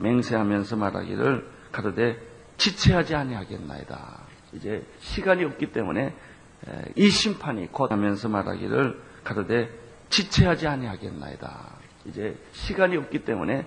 맹세하면서 0.00 0.76
말하기를 0.76 1.46
가로되 1.72 2.18
지체하지 2.56 3.14
아니하겠나이다. 3.14 4.20
이제 4.52 4.84
시간이 5.00 5.44
없기 5.44 5.72
때문에 5.72 6.14
이 6.94 7.08
심판이 7.08 7.66
곧 7.72 7.90
하면서 7.90 8.28
말하기를 8.28 9.00
가로되 9.24 9.70
지체하지 10.10 10.66
아니하겠나이다. 10.68 11.82
이제 12.06 12.36
시간이 12.52 12.96
없기 12.96 13.20
때문에 13.20 13.66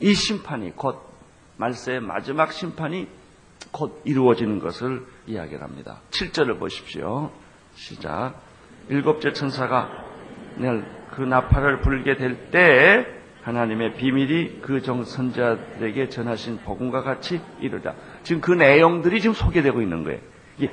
이 0.00 0.14
심판이 0.14 0.72
곧 0.76 1.00
말세의 1.56 2.00
마지막 2.00 2.52
심판이 2.52 3.06
곧 3.70 4.00
이루어지는 4.04 4.58
것을 4.58 5.04
이야기합니다. 5.26 6.00
7절을 6.10 6.58
보십시오. 6.58 7.30
시작. 7.74 8.34
일곱째 8.88 9.32
천사가 9.32 10.04
그 11.10 11.22
나팔을 11.22 11.80
불게 11.80 12.16
될 12.16 12.50
때 12.50 13.06
하나님의 13.42 13.94
비밀이 13.94 14.60
그 14.62 14.80
정 14.80 15.04
선자들에게 15.04 16.08
전하신 16.08 16.58
복음과 16.58 17.02
같이 17.02 17.40
이르다. 17.60 17.94
지금 18.22 18.40
그 18.40 18.52
내용들이 18.52 19.20
지금 19.20 19.34
소개되고 19.34 19.82
있는 19.82 20.02
거예요. 20.04 20.18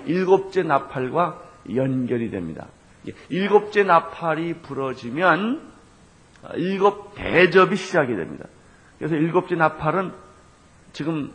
일곱째 0.06 0.64
나팔과 0.64 1.42
연결이 1.76 2.32
됩니다. 2.32 2.68
일곱째 3.30 3.84
나팔이 3.84 4.62
부러지면 4.62 5.71
일곱 6.56 7.16
대접이 7.16 7.76
시작이 7.76 8.16
됩니다. 8.16 8.46
그래서 8.98 9.16
일곱째 9.16 9.56
나팔은 9.56 10.12
지금 10.94 11.32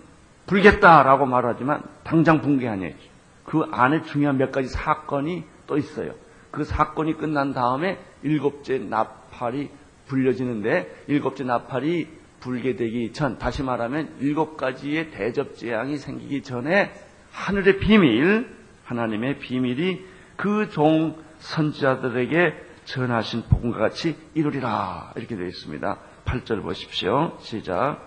불겠다라고 0.47 1.27
말하지만 1.27 1.83
당장 2.05 2.41
붕괴 2.41 2.69
아니에요. 2.69 2.95
그 3.45 3.63
안에 3.71 4.03
중요한 4.03 4.39
몇 4.39 4.53
가지 4.53 4.69
사건이 4.69 5.45
또 5.67 5.77
있어요. 5.77 6.13
그 6.51 6.65
사건이 6.65 7.19
끝난 7.19 7.53
다음에 7.53 7.99
일곱째 8.23 8.79
나팔이 8.79 9.71
불려지는데 10.07 11.05
일곱째 11.09 11.45
나팔이 11.45 12.09
불게 12.41 12.77
되기 12.77 13.13
전 13.13 13.39
다시 13.39 13.63
말하면 13.63 14.15
일곱 14.21 14.57
가지의 14.57 15.11
대접 15.11 15.57
재앙이 15.57 15.97
생기기 15.97 16.43
전에 16.43 16.93
하늘의 17.33 17.79
비밀 17.79 18.49
하나님의 18.85 19.39
비밀이 19.39 20.05
그 20.37 20.69
종 20.71 21.17
선지자들에게 21.39 22.66
전하신 22.87 23.43
복음과 23.51 23.79
같이 23.79 24.17
이루리라 24.35 25.13
이렇게 25.17 25.37
되어 25.37 25.47
있습니다. 25.47 25.99
8절 26.25 26.63
보십시오. 26.63 27.37
시작. 27.41 28.01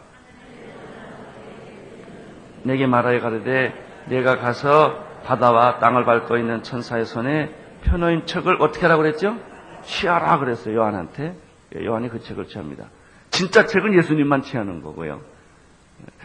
내게 2.63 2.88
말하여 2.88 3.19
가르되 3.19 3.74
내가 4.07 4.38
가서 4.38 5.05
바다와 5.24 5.79
땅을 5.79 6.05
밟고 6.05 6.38
있는 6.38 6.63
천사의 6.63 7.05
손에 7.05 7.53
편호인 7.83 8.25
척을 8.25 8.62
어떻게 8.62 8.81
하라고 8.86 9.03
그랬죠? 9.03 9.38
취하라 9.83 10.39
그랬어요. 10.39 10.75
요한한테. 10.75 11.36
예, 11.75 11.86
요한이 11.86 12.09
그 12.09 12.19
책을 12.19 12.48
취합니다. 12.48 12.89
진짜 13.29 13.65
책은 13.65 13.93
예수님만 13.93 14.41
취하는 14.41 14.81
거고요. 14.81 15.21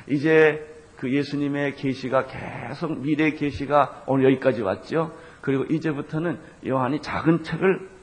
이제 0.09 0.67
그 0.97 1.13
예수님의 1.13 1.77
계시가 1.77 2.27
계속 2.27 2.99
미래의 3.01 3.37
계시가 3.37 4.05
오늘 4.07 4.33
여기까지 4.33 4.63
왔죠. 4.63 5.13
그리고 5.41 5.65
이제부터는 5.65 6.39
요한이 6.67 7.03
작은 7.03 7.43
책을 7.43 7.81
어, 7.81 7.94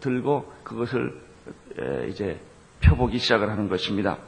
들고 0.00 0.52
그것을 0.64 1.20
이제 2.08 2.40
펴보기 2.80 3.18
시작을 3.18 3.50
하는 3.50 3.68
것입니다. 3.68 4.18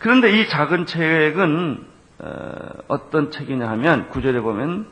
그런데 0.00 0.30
이 0.40 0.48
작은 0.48 0.86
책은 0.86 1.86
어, 2.22 2.68
어떤 2.88 3.30
책이냐 3.30 3.66
하면 3.70 4.10
구절에 4.10 4.40
보면 4.40 4.86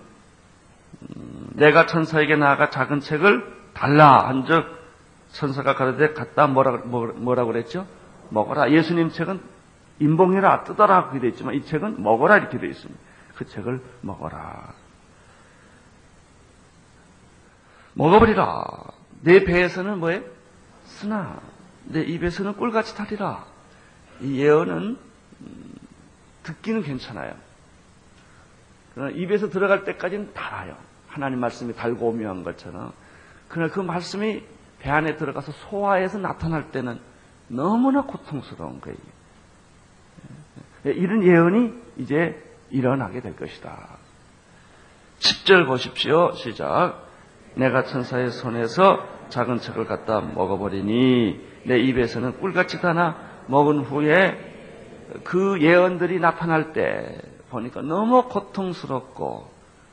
음, 1.03 1.51
내가 1.53 1.85
천사에게 1.87 2.37
나아가 2.37 2.71
작은 2.71 3.01
책을 3.01 3.45
달라 3.75 4.29
한즉 4.29 4.65
천사가 5.33 5.75
가르되 5.75 6.15
갖다 6.15 6.47
뭐라 6.47 6.79
뭐라 6.87 7.45
그랬죠? 7.45 7.87
먹어라. 8.31 8.71
예수님 8.73 9.11
책은 9.11 9.41
인봉이라 10.01 10.65
뜯어라 10.65 11.03
그렇게 11.03 11.21
되어 11.21 11.31
있지만 11.31 11.55
이 11.55 11.63
책은 11.63 12.03
먹어라 12.03 12.39
이렇게 12.39 12.59
되어 12.59 12.71
있습니다. 12.71 13.01
그 13.37 13.45
책을 13.45 13.81
먹어라. 14.01 14.73
먹어버리라. 17.93 18.65
내 19.23 19.45
배에서는 19.45 19.99
뭐에 19.99 20.25
쓰나 20.85 21.41
내 21.85 22.03
입에서는 22.03 22.55
꿀같이 22.55 22.97
타리라. 22.97 23.45
이 24.21 24.41
예언은 24.41 24.99
음, 25.41 25.75
듣기는 26.43 26.83
괜찮아요. 26.83 27.35
그러나 28.95 29.11
입에서 29.11 29.49
들어갈 29.49 29.85
때까지는 29.85 30.35
달아요. 30.35 30.77
하나님 31.07 31.41
말씀이 31.41 31.75
달고 31.75 32.09
오묘한 32.09 32.43
것처럼. 32.43 32.93
그러나 33.49 33.73
그 33.73 33.81
말씀이 33.81 34.43
배 34.81 34.91
안에 34.91 35.17
들어가서 35.17 35.53
소화해서 35.53 36.19
나타날 36.19 36.71
때는 36.71 37.01
너무나 37.49 38.03
고통스러운 38.03 38.81
거예요. 38.81 38.99
예, 40.87 40.91
이런 40.91 41.23
예언이 41.23 41.73
이제 41.97 42.43
일어나게 42.71 43.21
될 43.21 43.35
것이다. 43.35 43.99
10절 45.19 45.67
보십시오. 45.67 46.33
시작. 46.35 47.08
내가 47.59 47.83
천사의 47.85 48.31
손에서 48.31 49.05
작은 49.31 49.59
척을 49.59 49.85
갖다 49.85 50.21
먹어버리니 50.21 51.41
내 51.65 51.79
입에서는 51.79 52.39
꿀같이 52.39 52.81
다나 52.81 53.17
먹은 53.49 53.81
후에 53.81 54.39
그 55.25 55.61
예언들이 55.61 56.21
나타날 56.21 56.73
때 56.73 57.21
보니까 57.51 57.83
너무 57.83 58.29
고통스럽고 58.29 59.51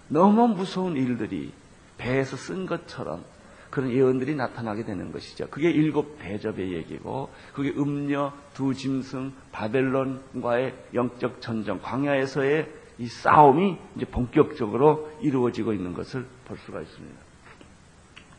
너무 0.10 0.48
무서운 0.48 0.96
일들이 0.96 1.52
배에서 1.98 2.38
쓴 2.38 2.66
것처럼 2.66 3.24
그런 3.72 3.92
예언들이 3.92 4.36
나타나게 4.36 4.86
되는 4.86 5.12
것이죠. 5.12 5.48
그게 5.50 5.70
일곱 5.70 6.18
대접의 6.20 6.74
얘기고, 6.76 7.30
그게 7.52 7.72
음녀, 7.72 8.32
두 8.54 8.74
짐승, 8.74 9.34
바벨론과의 9.52 10.74
영적 10.94 11.42
전쟁, 11.42 11.80
광야에서의 11.82 12.72
이 13.00 13.08
싸움이 13.08 13.78
이제 13.98 14.06
본격적으로 14.06 15.12
이루어지고 15.22 15.74
있는 15.74 15.94
것을 15.94 16.26
볼 16.46 16.58
수가 16.58 16.80
있습니다. 16.80 17.25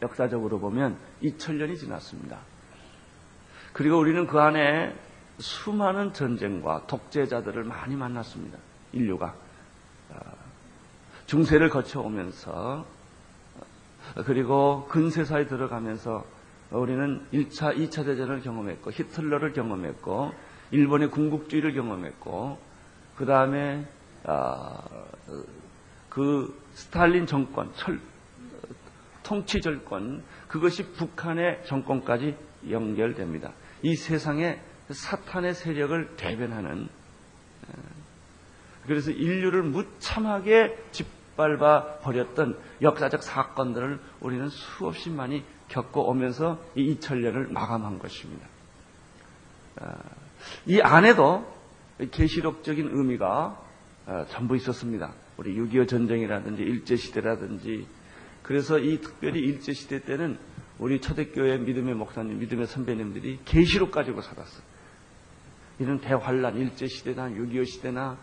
역사적으로 0.07 0.59
보면 0.59 0.97
2000년이 1.23 1.79
지났습니다. 1.79 2.38
그리고 3.73 3.99
우리는 3.99 4.27
그 4.27 4.40
안에 4.40 4.95
수많은 5.38 6.12
전쟁과 6.12 6.87
독재자들을 6.87 7.64
많이 7.64 7.95
만났습니다. 7.95 8.59
인류가. 8.92 9.35
아, 10.14 10.19
중세를 11.27 11.69
거쳐오면서 11.69 12.87
그리고 14.25 14.87
근세사에 14.88 15.47
들어가면서 15.47 16.25
우리는 16.71 17.27
1차, 17.33 17.77
2차 17.77 18.05
대전을 18.05 18.40
경험했고 18.40 18.92
히틀러를 18.92 19.53
경험했고 19.53 20.33
일본의 20.71 21.11
군국주의를 21.11 21.75
경험했고 21.75 22.59
그 23.16 23.27
다음에 23.27 23.87
아, 24.25 24.81
그 26.09 26.59
스탈린 26.73 27.27
정권, 27.27 27.73
철, 27.75 28.01
통치 29.27 29.61
정권 29.61 30.23
그것이 30.47 30.93
북한의 30.93 31.65
정권까지 31.67 32.37
연결됩니다. 32.71 33.53
이 33.83 33.97
세상에 33.97 34.61
사탄의 34.89 35.53
세력을 35.55 36.17
대변하는 36.17 36.89
그래서 38.87 39.11
인류를 39.11 39.65
무참하게 39.65 40.79
집 40.93 41.09
밟아 41.37 41.99
버렸던 41.99 42.59
역사적 42.81 43.23
사건들을 43.23 44.01
우리는 44.21 44.49
수없이 44.49 45.11
많이 45.11 45.45
겪어오면서 45.69 46.62
이 46.77 46.95
2000년을 46.95 47.51
마감한 47.51 47.99
것입니다. 47.99 48.47
아, 49.81 49.93
이 50.65 50.81
안에도 50.81 51.45
계시록적인 52.11 52.91
의미가 52.93 53.61
아, 54.07 54.25
전부 54.31 54.57
있었습니다. 54.57 55.12
우리 55.37 55.57
6.25 55.57 55.89
전쟁이라든지 55.89 56.62
일제시대라든지 56.62 57.87
그래서 58.47 58.79
이 58.79 59.01
특별히 59.01 59.41
일제시대 59.41 60.05
때는 60.05 60.39
우리 60.79 61.01
초대교회 61.01 61.59
믿음의 61.59 61.97
목사님, 61.97 62.39
믿음의 62.39 62.69
선배님들이 62.69 63.41
계시록 63.45 63.91
가지고 63.91 64.23
살았어요. 64.23 64.63
이런 65.81 66.01
대환란, 66.01 66.57
일제시대나 66.57 67.31
6.25 67.31 67.67
시대나 67.67 68.17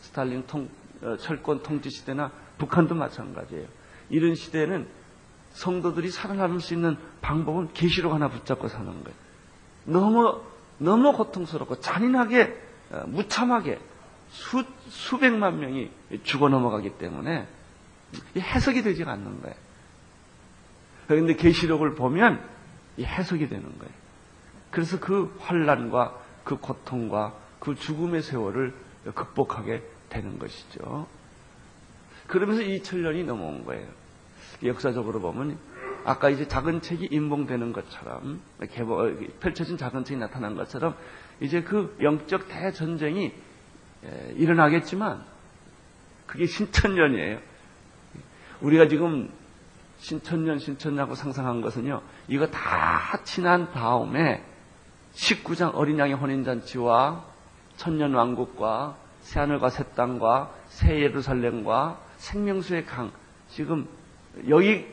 스탈린 0.00 0.44
통, 0.46 0.70
어, 1.02 1.18
철권 1.18 1.62
통치 1.62 1.90
시대나 1.90 2.32
북한도 2.56 2.94
마찬가지예요. 2.94 3.66
이런 4.08 4.34
시대에는 4.34 4.86
성도들이 5.52 6.10
살아남을 6.12 6.60
수 6.60 6.72
있는 6.72 6.96
방법은 7.20 7.74
계시록 7.74 8.14
하나 8.14 8.28
붙잡고 8.30 8.68
사는 8.68 8.86
거예요. 8.86 9.18
너무 9.84 10.40
너무 10.78 11.12
고통스럽고 11.12 11.80
잔인하게 11.80 12.58
어, 12.90 13.04
무참하게 13.06 13.78
수 14.30 14.64
수백만 14.88 15.60
명이 15.60 15.90
죽어 16.24 16.48
넘어가기 16.48 16.96
때문에 16.96 17.46
해석이 18.36 18.82
되지 18.82 19.04
않는 19.04 19.42
거예요. 19.42 19.56
그런데 21.06 21.34
계시록을 21.34 21.94
보면 21.94 22.42
해석이 22.98 23.48
되는 23.48 23.78
거예요. 23.78 23.92
그래서 24.70 25.00
그 25.00 25.34
환란과 25.40 26.18
그 26.44 26.56
고통과 26.58 27.34
그 27.58 27.74
죽음의 27.74 28.22
세월을 28.22 28.74
극복하게 29.14 29.82
되는 30.08 30.38
것이죠. 30.38 31.06
그러면서 32.26 32.62
2000년이 32.62 33.24
넘어온 33.24 33.64
거예요. 33.64 33.86
역사적으로 34.62 35.20
보면 35.20 35.58
아까 36.04 36.30
이제 36.30 36.46
작은 36.46 36.80
책이 36.80 37.08
인봉되는 37.10 37.72
것처럼 37.72 38.40
펼쳐진 39.40 39.76
작은 39.76 40.04
책이 40.04 40.20
나타난 40.20 40.56
것처럼 40.56 40.94
이제 41.40 41.62
그 41.62 41.96
영적 42.00 42.48
대전쟁이 42.48 43.32
예, 44.04 44.32
일어나겠지만 44.36 45.24
그게 46.26 46.46
신천년이에요. 46.46 47.40
우리가 48.60 48.88
지금 48.88 49.30
신천년 49.98 50.58
신천년하고 50.58 51.14
상상한 51.14 51.60
것은요. 51.60 52.02
이거 52.28 52.46
다 52.48 53.20
지난 53.24 53.72
다음에 53.72 54.42
19장 55.14 55.74
어린 55.74 55.98
양의 55.98 56.14
혼인잔치와 56.14 57.24
천년 57.76 58.14
왕국과 58.14 58.96
새하늘과 59.22 59.70
새 59.70 59.84
땅과 59.94 60.52
새 60.68 61.00
예루살렘과 61.00 61.98
생명수의 62.18 62.86
강 62.86 63.10
지금 63.48 63.88
여기 64.48 64.86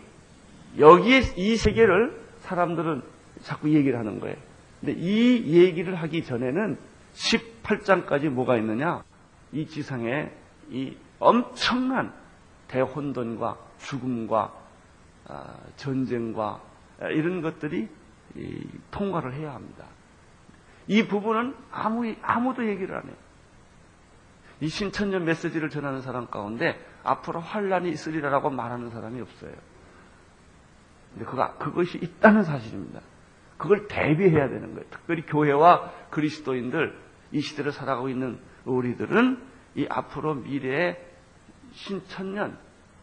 여기에 0.77 1.21
이 1.37 1.55
세계를 1.55 2.19
사람들은 2.41 3.01
자꾸 3.43 3.73
얘기를 3.73 3.97
하는 3.97 4.19
거예요. 4.19 4.35
근데 4.79 4.93
이 4.99 5.57
얘기를 5.57 5.95
하기 5.95 6.23
전에는 6.25 6.77
18장까지 7.13 8.29
뭐가 8.29 8.57
있느냐? 8.57 9.03
이 9.51 9.67
지상에 9.67 10.31
이 10.69 10.95
엄청난 11.19 12.13
대혼돈과 12.67 13.57
죽음과 13.77 14.53
아, 15.27 15.57
전쟁과 15.75 16.61
이런 17.11 17.41
것들이 17.41 17.89
통과를 18.91 19.33
해야 19.33 19.53
합니다. 19.53 19.85
이 20.87 21.07
부분은 21.07 21.55
아무, 21.71 22.13
아무도 22.21 22.67
얘기를 22.67 22.95
안 22.95 23.03
해요. 23.05 23.15
이 24.61 24.67
신천년 24.67 25.25
메시지를 25.25 25.69
전하는 25.69 26.01
사람 26.01 26.27
가운데 26.27 26.79
앞으로 27.03 27.39
환란이 27.39 27.89
있으리라고 27.89 28.49
말하는 28.49 28.89
사람이 28.89 29.19
없어요. 29.19 29.51
근데 31.13 31.25
그가, 31.25 31.53
그것이 31.55 31.97
있다는 31.97 32.43
사실입니다. 32.43 33.01
그걸 33.57 33.87
대비해야 33.87 34.49
되는 34.49 34.73
거예요. 34.73 34.89
특별히 34.89 35.25
교회와 35.25 35.91
그리스도인들, 36.09 36.97
이 37.31 37.41
시대를 37.41 37.71
살아가고 37.71 38.09
있는 38.09 38.39
우리들은 38.65 39.41
이 39.75 39.87
앞으로 39.89 40.35
미래의 40.35 41.14
신천년, 41.75 42.57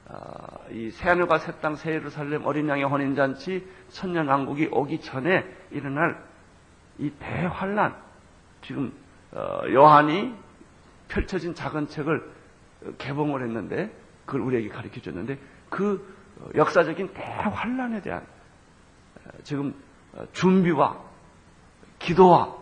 어, 0.07 0.67
이 0.71 0.91
새하늘과 0.91 1.39
새 1.39 1.53
땅, 1.61 1.77
새 1.77 1.93
예루살렘, 1.93 2.45
어린 2.45 2.69
양의 2.69 2.85
혼인잔치, 2.85 3.67
천년 3.91 4.27
왕국이 4.29 4.69
오기 4.73 5.01
전에 5.01 5.45
일어날 5.71 6.23
이 6.99 7.11
대환란, 7.19 7.95
지금 8.63 8.93
어, 9.33 9.63
요한이 9.71 10.35
펼쳐진 11.09 11.55
작은 11.55 11.89
책을 11.89 12.31
개봉을 12.99 13.43
했는데 13.43 13.95
그걸 14.25 14.41
우리에게 14.43 14.69
가르쳐 14.69 15.01
줬는데 15.01 15.39
그 15.69 16.15
역사적인 16.55 17.13
대환란에 17.13 18.01
대한 18.01 18.27
어, 19.25 19.31
지금 19.43 19.75
준비와 20.33 20.99
기도와 21.99 22.57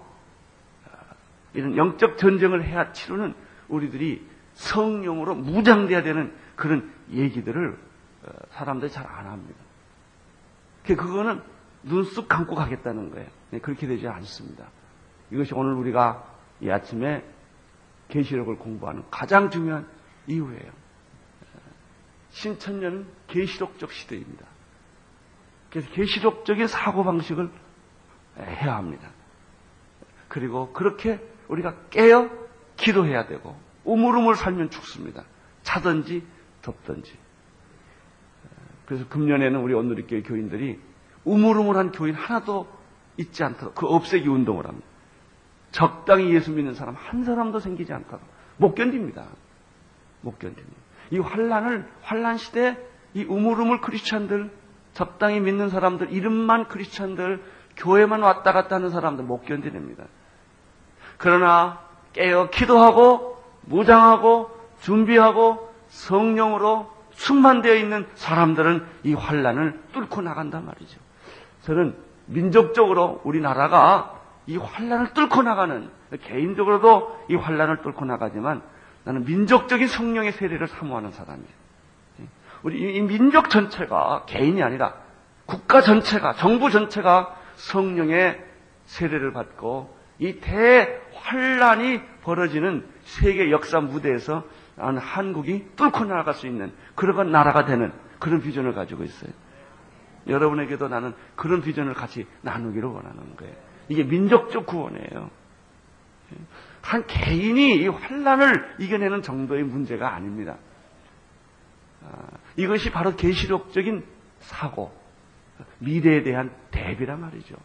이런 1.53 1.77
영적 1.77 2.19
전쟁을 2.19 2.65
해야 2.65 2.93
치르는 2.93 3.35
우리들이 3.69 4.25
성령으로 4.61 5.35
무장돼야 5.37 6.03
되는 6.03 6.35
그런 6.55 6.93
얘기들을 7.11 7.79
사람들이 8.51 8.91
잘 8.91 9.07
안 9.07 9.27
합니다. 9.27 9.59
그거는 10.85 11.43
눈 11.83 12.05
쑥 12.05 12.29
감고 12.29 12.55
가겠다는 12.55 13.11
거예요. 13.11 13.29
네, 13.51 13.59
그렇게 13.61 13.87
되지 13.87 14.07
않습니다. 14.07 14.67
이것이 15.31 15.55
오늘 15.55 15.73
우리가 15.75 16.27
이 16.61 16.69
아침에 16.71 17.25
계시록을 18.09 18.57
공부하는 18.57 19.05
가장 19.11 19.51
중요한 19.51 19.87
이유예요. 20.27 20.73
신천년은 22.31 23.07
계시록적 23.29 23.93
시대입니다. 23.93 24.45
그래서 25.71 25.91
계시록적인 25.93 26.67
사고 26.67 27.03
방식을 27.05 27.51
해야 28.39 28.77
합니다. 28.77 29.09
그리고 30.29 30.73
그렇게 30.73 31.19
우리가 31.49 31.75
깨어 31.91 32.29
기도해야 32.77 33.27
되고 33.27 33.57
우물우물 33.85 34.37
살면 34.37 34.71
죽습니다. 34.71 35.25
차든지 35.63 36.25
덥든지. 36.63 37.13
그래서 38.87 39.09
금년에는 39.09 39.61
우리 39.61 39.75
온누리교회 39.75 40.23
교인들이 40.23 40.81
우물우물한 41.25 41.93
교인 41.93 42.15
하나도 42.15 42.67
있지 43.17 43.45
않도록 43.45 43.75
그 43.75 43.87
없애기 43.87 44.29
운동을 44.29 44.67
합니다. 44.67 44.87
적당히 45.71 46.35
예수 46.35 46.51
믿는 46.51 46.75
사람 46.75 46.95
한 46.97 47.23
사람도 47.25 47.61
생기지 47.61 47.93
않도록 47.93 48.21
못 48.57 48.75
견딥니다. 48.75 49.27
못 50.23 50.39
견딥니다. 50.39 50.77
이 51.11 51.19
환란을 51.19 51.89
환란 52.03 52.37
시대 52.37 52.77
이 53.15 53.25
우물우물 53.25 53.81
크리스천들 53.81 54.51
적당히 54.93 55.41
믿는 55.41 55.69
사람들 55.69 56.13
이름만 56.13 56.69
크리스천들 56.69 57.43
교회만 57.77 58.23
왔다 58.23 58.53
갔다 58.53 58.77
하는 58.77 58.91
사람들 58.91 59.25
못 59.25 59.45
견디냅니다. 59.45 60.05
그러나 61.19 61.81
깨어 62.13 62.51
기도하고 62.51 63.40
무장하고 63.63 64.51
준비하고 64.81 65.71
성령으로 65.89 66.91
충만되어 67.17 67.75
있는 67.75 68.07
사람들은 68.15 68.85
이 69.05 69.15
환란을 69.15 69.81
뚫고 69.93 70.23
나간단 70.23 70.65
말이죠. 70.65 70.99
저는 71.63 71.95
민족적으로 72.27 73.21
우리나라가 73.25 74.19
이 74.47 74.57
환란을 74.57 75.13
뚫고 75.13 75.43
나가는 75.43 75.91
개인적으로도 76.25 77.25
이 77.29 77.35
환란을 77.35 77.83
뚫고 77.83 78.05
나가지만 78.05 78.63
나는 79.05 79.25
민족적인 79.25 79.87
성령의 79.89 80.33
세례를 80.33 80.69
사모하는 80.69 81.13
사람이에요. 81.13 81.61
우리 82.63 82.97
이 82.97 83.01
민족 83.01 83.49
전체가 83.51 84.25
개인이 84.27 84.63
아니라 84.63 84.95
국가 85.47 85.81
전체가 85.81 86.35
정부 86.35 86.71
전체가 86.71 87.35
성령의 87.57 88.45
세례를 88.87 89.33
받고 89.33 89.97
이 90.19 90.41
대 90.41 91.00
환란이 91.23 92.01
벌어지는 92.23 92.87
세계 93.03 93.51
역사 93.51 93.81
무대에서 93.81 94.45
한국이 94.77 95.67
뚫고 95.77 96.05
나아갈 96.05 96.35
수 96.35 96.47
있는 96.47 96.73
그런 96.95 97.31
나라가 97.31 97.65
되는 97.65 97.93
그런 98.19 98.41
비전을 98.41 98.75
가지고 98.75 99.05
있어요. 99.05 99.31
여러분에게도 100.27 100.89
나는 100.89 101.15
그런 101.37 101.63
비전을 101.63 101.95
같이 101.95 102.27
나누기를 102.43 102.89
원하는 102.89 103.37
거예요. 103.37 103.55
이게 103.89 104.05
민족적 104.05 104.67
구원이에요. 104.67 105.31
한 106.83 107.07
개인이 107.07 107.77
이 107.77 107.89
환란을 107.89 108.77
이겨내는 108.79 109.23
정도의 109.23 109.65
문제가 109.65 110.15
아닙니다. 110.15 110.57
아, 112.05 112.29
이것이 112.57 112.91
바로 112.91 113.17
계시록적인 113.17 114.05
사고, 114.39 114.95
미래에 115.79 116.23
대한 116.23 116.51
대비란 116.71 117.21
말이죠. 117.21 117.57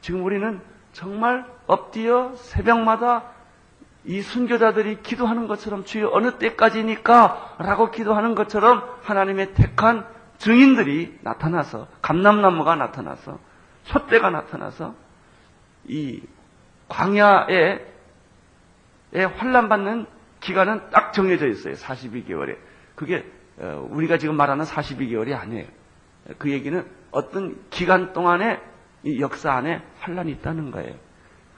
지금 0.00 0.22
우리는 0.24 0.60
정말 0.98 1.46
엎드려 1.68 2.34
새벽마다 2.34 3.22
이 4.04 4.20
순교자들이 4.20 5.00
기도하는 5.00 5.46
것처럼 5.46 5.84
주여 5.84 6.10
어느 6.12 6.38
때까지니까 6.38 7.54
라고 7.58 7.92
기도하는 7.92 8.34
것처럼 8.34 8.82
하나님의 9.04 9.54
택한 9.54 10.04
증인들이 10.38 11.20
나타나서 11.22 11.86
감남나무가 12.02 12.74
나타나서 12.74 13.38
촛대가 13.84 14.30
나타나서 14.30 14.96
이 15.86 16.20
광야에 16.88 17.78
환란받는 19.36 20.06
기간은 20.40 20.90
딱 20.90 21.12
정해져 21.12 21.46
있어요. 21.46 21.74
42개월에. 21.74 22.56
그게 22.96 23.24
어, 23.58 23.86
우리가 23.88 24.18
지금 24.18 24.36
말하는 24.36 24.64
42개월이 24.64 25.32
아니에요. 25.32 25.66
그 26.38 26.50
얘기는 26.50 26.84
어떤 27.12 27.56
기간 27.70 28.12
동안에 28.12 28.60
이 29.02 29.20
역사 29.20 29.52
안에 29.52 29.82
환란이 30.00 30.32
있다는 30.32 30.70
거예요. 30.70 30.94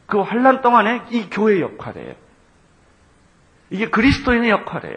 그 0.07 0.21
환란 0.21 0.61
동안에 0.61 1.07
이 1.11 1.31
교회의 1.31 1.61
역할이에요. 1.63 2.15
이게 3.71 3.89
그리스도인의 3.89 4.51
역할이에요. 4.51 4.97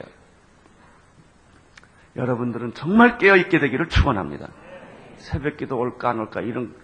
여러분들은 2.16 2.74
정말 2.74 3.18
깨어있게 3.18 3.60
되기를 3.60 3.90
축원합니다. 3.90 4.50
새벽기도 5.18 5.78
올까 5.78 6.10
안 6.10 6.20
올까 6.20 6.42
이런 6.42 6.76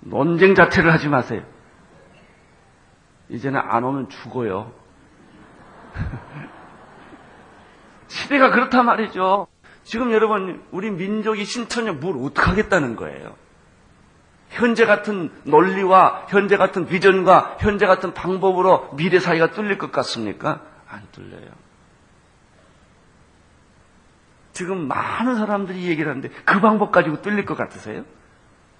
논쟁 0.00 0.54
자체를 0.54 0.92
하지 0.92 1.08
마세요. 1.08 1.42
이제는 3.28 3.58
안 3.60 3.84
오면 3.84 4.10
죽어요. 4.10 4.72
시대가 8.06 8.50
그렇단 8.50 8.84
말이죠. 8.84 9.46
지금 9.82 10.12
여러분 10.12 10.62
우리 10.70 10.90
민족이 10.90 11.44
신천년 11.44 12.00
뭘 12.00 12.16
어떡하겠다는 12.18 12.96
거예요. 12.96 13.36
현재 14.54 14.86
같은 14.86 15.30
논리와 15.44 16.26
현재 16.28 16.56
같은 16.56 16.86
비전과 16.86 17.56
현재 17.58 17.86
같은 17.86 18.14
방법으로 18.14 18.90
미래 18.96 19.18
사회가 19.18 19.50
뚫릴 19.50 19.78
것 19.78 19.90
같습니까? 19.90 20.62
안 20.88 21.02
뚫려요. 21.12 21.50
지금 24.52 24.86
많은 24.86 25.34
사람들이 25.34 25.86
얘기를 25.88 26.08
하는데 26.08 26.28
그 26.44 26.60
방법 26.60 26.92
가지고 26.92 27.20
뚫릴 27.20 27.44
것 27.44 27.56
같으세요? 27.56 28.04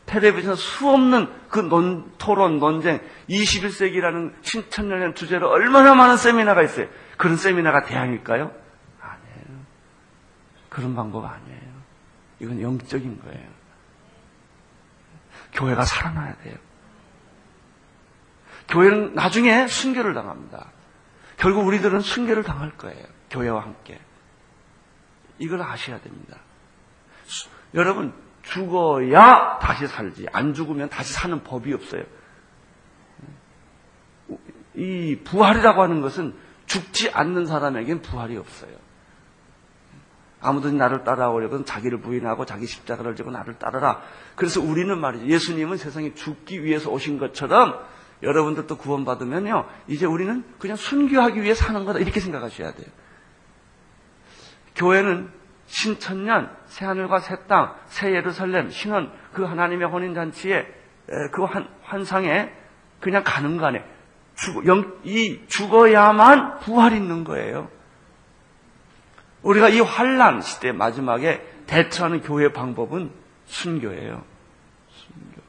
텔레비전 0.07 0.55
수없는 0.55 1.29
그 1.49 1.59
논, 1.59 2.13
토론, 2.19 2.61
논쟁, 2.61 3.01
21세기라는 3.29 4.33
신천년 4.43 5.15
주제로 5.17 5.49
얼마나 5.49 5.95
많은 5.95 6.17
세미나가 6.17 6.63
있어요. 6.63 6.87
그런 7.17 7.37
세미나가 7.37 7.83
대항일까요? 7.85 8.53
아니에요. 9.01 9.61
그런 10.69 10.95
방법 10.95 11.25
아니에요. 11.25 11.75
이건 12.39 12.61
영적인 12.61 13.21
거예요. 13.23 13.64
교회가 15.55 15.85
살아나야 15.85 16.37
돼요. 16.39 16.57
교회는 18.69 19.15
나중에 19.15 19.67
순교를 19.69 20.15
당합니다. 20.15 20.71
결국 21.37 21.67
우리들은 21.67 22.01
순교를 22.01 22.43
당할 22.43 22.71
거예요. 22.77 23.05
교회와 23.31 23.63
함께. 23.63 24.01
이걸 25.39 25.63
아셔야 25.63 26.01
됩니다. 26.01 26.39
수- 27.27 27.49
여러분, 27.75 28.13
죽어야 28.43 29.59
다시 29.59 29.87
살지. 29.87 30.27
안 30.33 30.55
죽으면 30.55 30.89
다시 30.89 31.13
사는 31.13 31.43
법이 31.43 31.73
없어요. 31.73 32.05
이 34.75 35.19
부활이라고 35.25 35.83
하는 35.83 36.01
것은 36.01 36.35
죽지 36.67 37.11
않는 37.11 37.47
사람에겐 37.47 38.03
부활이 38.03 38.37
없어요. 38.37 38.73
아무든지 40.45 40.77
나를 40.77 41.05
따라오려거든 41.05 41.65
자기를 41.65 42.01
부인하고 42.01 42.45
자기 42.45 42.67
십자가를 42.67 43.17
지고 43.17 43.31
나를 43.31 43.59
따르라. 43.59 44.03
그래서 44.37 44.61
우리는 44.61 44.97
말이죠. 44.99 45.27
예수님은 45.27 45.79
세상에 45.79 46.15
죽기 46.15 46.63
위해서 46.63 46.91
오신 46.91 47.19
것처럼 47.19 47.79
여러분들도 48.23 48.77
구원받으면요. 48.77 49.67
이제 49.89 50.07
우리는 50.07 50.45
그냥 50.59 50.77
순교하기 50.77 51.43
위해 51.43 51.55
사는 51.55 51.85
거다. 51.85 51.99
이렇게 51.99 52.21
생각하셔야 52.21 52.73
돼요. 52.73 52.87
교회는 54.77 55.31
신천년, 55.67 56.51
새하늘과 56.67 57.21
새 57.21 57.37
땅, 57.49 57.75
새 57.87 58.13
예루살렘, 58.15 58.71
신원, 58.71 59.11
그 59.33 59.45
하나님의 59.45 59.89
혼인잔치에, 59.89 60.59
에, 60.59 61.29
그 61.33 61.45
환, 61.45 61.69
환상에 61.83 62.53
그냥 63.01 63.23
가는 63.25 63.57
거 63.57 63.67
아니에요. 63.67 63.85
죽, 64.35 64.67
영, 64.67 64.99
이 65.05 65.41
죽어야만 65.47 66.59
부활이 66.61 66.97
있는 66.97 67.25
거예요. 67.25 67.69
우리가 69.45 69.69
이 69.69 69.81
환란 69.81 70.41
시대 70.41 70.73
마지막에 70.73 71.41
대처하는 71.67 72.23
교회 72.23 72.53
방법은 72.53 73.11
순교예요. 73.47 74.25
순교. 74.91 75.43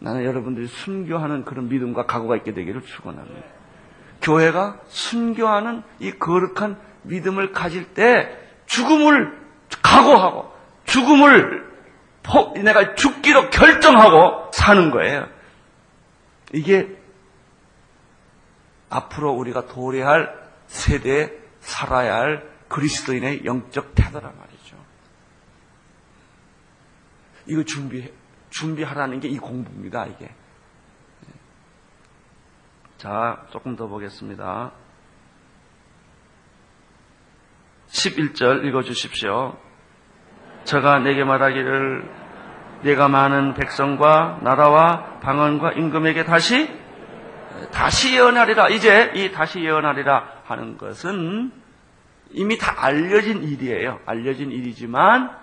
나는 0.00 0.24
여러분들이 0.24 0.66
순교하는 0.66 1.44
그런 1.44 1.68
믿음과 1.68 2.06
각오가 2.06 2.36
있게 2.36 2.52
되기를 2.54 2.82
축원합니다. 2.82 3.40
교회가 4.22 4.80
순교하는 4.88 5.82
이 6.00 6.12
거룩한 6.12 6.78
믿음을 7.02 7.52
가질 7.52 7.92
때 7.94 8.36
죽음을 8.66 9.38
각오하고 9.82 10.50
죽음을 10.84 11.70
포- 12.22 12.52
내가 12.56 12.94
죽기로 12.94 13.50
결정하고 13.50 14.50
사는 14.52 14.90
거예요. 14.90 15.26
이게 16.52 16.96
앞으로 18.88 19.32
우리가 19.32 19.66
도래할 19.66 20.32
세대에 20.68 21.41
살아야 21.62 22.16
할 22.16 22.50
그리스도인의 22.68 23.44
영적 23.44 23.94
태도란 23.94 24.36
말이죠. 24.38 24.76
이거 27.46 27.64
준비, 27.64 28.12
준비하라는 28.50 29.20
게 29.20 29.28
이 29.28 29.38
공부입니다, 29.38 30.06
이게. 30.06 30.34
자, 32.98 33.46
조금 33.50 33.74
더 33.74 33.86
보겠습니다. 33.88 34.72
11절 37.88 38.64
읽어 38.66 38.82
주십시오. 38.82 39.58
저가 40.64 41.00
내게 41.00 41.24
말하기를 41.24 42.10
내가 42.82 43.08
많은 43.08 43.54
백성과 43.54 44.40
나라와 44.42 45.18
방언과 45.20 45.72
임금에게 45.72 46.24
다시 46.24 46.68
다시 47.70 48.14
예언하리라. 48.14 48.68
이제 48.70 49.12
이 49.14 49.30
다시 49.32 49.60
예언하리라 49.62 50.41
하는 50.52 50.78
것은 50.78 51.50
이미 52.30 52.58
다 52.58 52.74
알려진 52.84 53.42
일이에요. 53.42 54.00
알려진 54.06 54.50
일이지만 54.50 55.36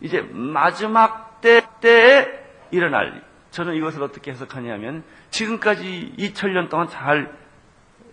이제 0.00 0.20
마지막 0.32 1.40
때 1.40 1.62
때에 1.80 2.26
일어날 2.70 3.14
일. 3.14 3.22
저는 3.50 3.74
이것을 3.74 4.02
어떻게 4.02 4.30
해석하냐면 4.30 5.02
지금까지 5.30 6.14
2000년 6.18 6.68
동안 6.68 6.88
잘 6.88 7.34